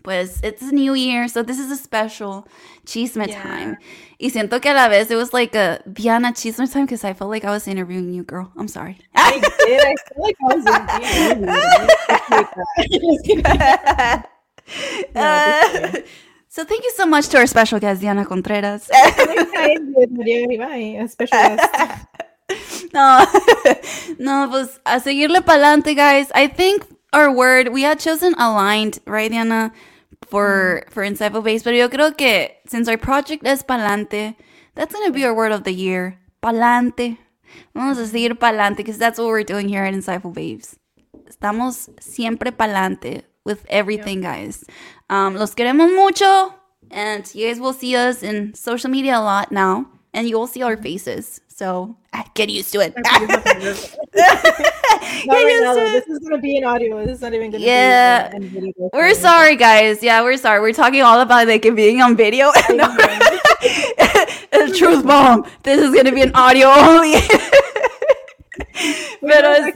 [0.03, 2.47] pues it's a new year, so this is a special
[2.85, 3.41] chisme yeah.
[3.41, 3.77] time.
[4.19, 7.13] Y siento que a la vez it was like a Diana chisme time because I
[7.13, 8.51] felt like I was interviewing you, girl.
[8.57, 8.97] I'm sorry.
[9.15, 9.81] I did.
[9.81, 10.65] I feel like I was
[12.89, 13.41] interviewing you.
[15.15, 15.91] uh,
[16.51, 18.91] so thank you so much to our special guest, Diana Contreras.
[22.93, 23.25] no,
[24.19, 26.29] no, pues a seguirle pa'lante, guys.
[26.35, 29.71] I think our word, we had chosen aligned, right, Diana,
[30.27, 30.91] for, mm.
[30.91, 34.35] for Insightful Babes, but yo creo que since our project is pa'lante,
[34.75, 36.19] that's going to be our word of the year.
[36.43, 37.17] Pa'lante.
[37.73, 40.77] Vamos a seguir pa'lante, because that's what we're doing here at Insightful Babes.
[41.29, 44.63] Estamos siempre pa'lante with everything, guys.
[45.11, 46.55] Um, los queremos mucho.
[46.89, 49.85] And you guys will see us in social media a lot now.
[50.13, 51.41] And you will see our faces.
[51.47, 51.95] So
[52.33, 52.93] get used to it.
[52.95, 53.05] right
[55.61, 57.05] now, This is going to be an audio.
[57.05, 58.37] This is not even going to yeah.
[58.37, 58.87] be Yeah.
[58.93, 60.01] We're sorry, guys.
[60.01, 60.61] Yeah, we're sorry.
[60.61, 62.51] We're talking all about like it being on video.
[64.77, 65.45] truth bomb.
[65.63, 67.15] This is going to be an audio only.
[69.21, 69.71] Pero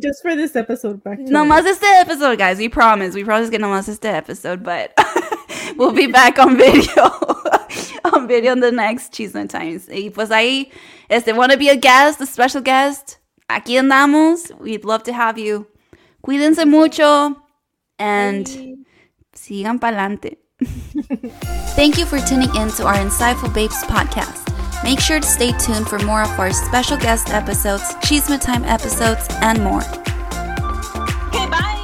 [0.00, 2.58] just for this episode, back to nomás este episode, guys.
[2.58, 3.14] We promise.
[3.14, 4.92] We promise que nomás este episode, but
[5.76, 7.10] we'll be back on video.
[8.12, 9.88] on video in the next Chisme Times.
[9.88, 10.70] Y pues ahí,
[11.10, 14.58] este, want to be a guest, a special guest, aquí andamos.
[14.60, 15.66] We'd love to have you.
[16.24, 17.36] Cuídense mucho
[17.98, 18.74] and Bye.
[19.34, 20.38] sigan pa'lante.
[21.76, 24.57] Thank you for tuning in to our Insightful Babes podcast.
[24.84, 29.26] Make sure to stay tuned for more of our special guest episodes, Chisme Time episodes,
[29.42, 29.82] and more.
[31.28, 31.77] Okay, bye!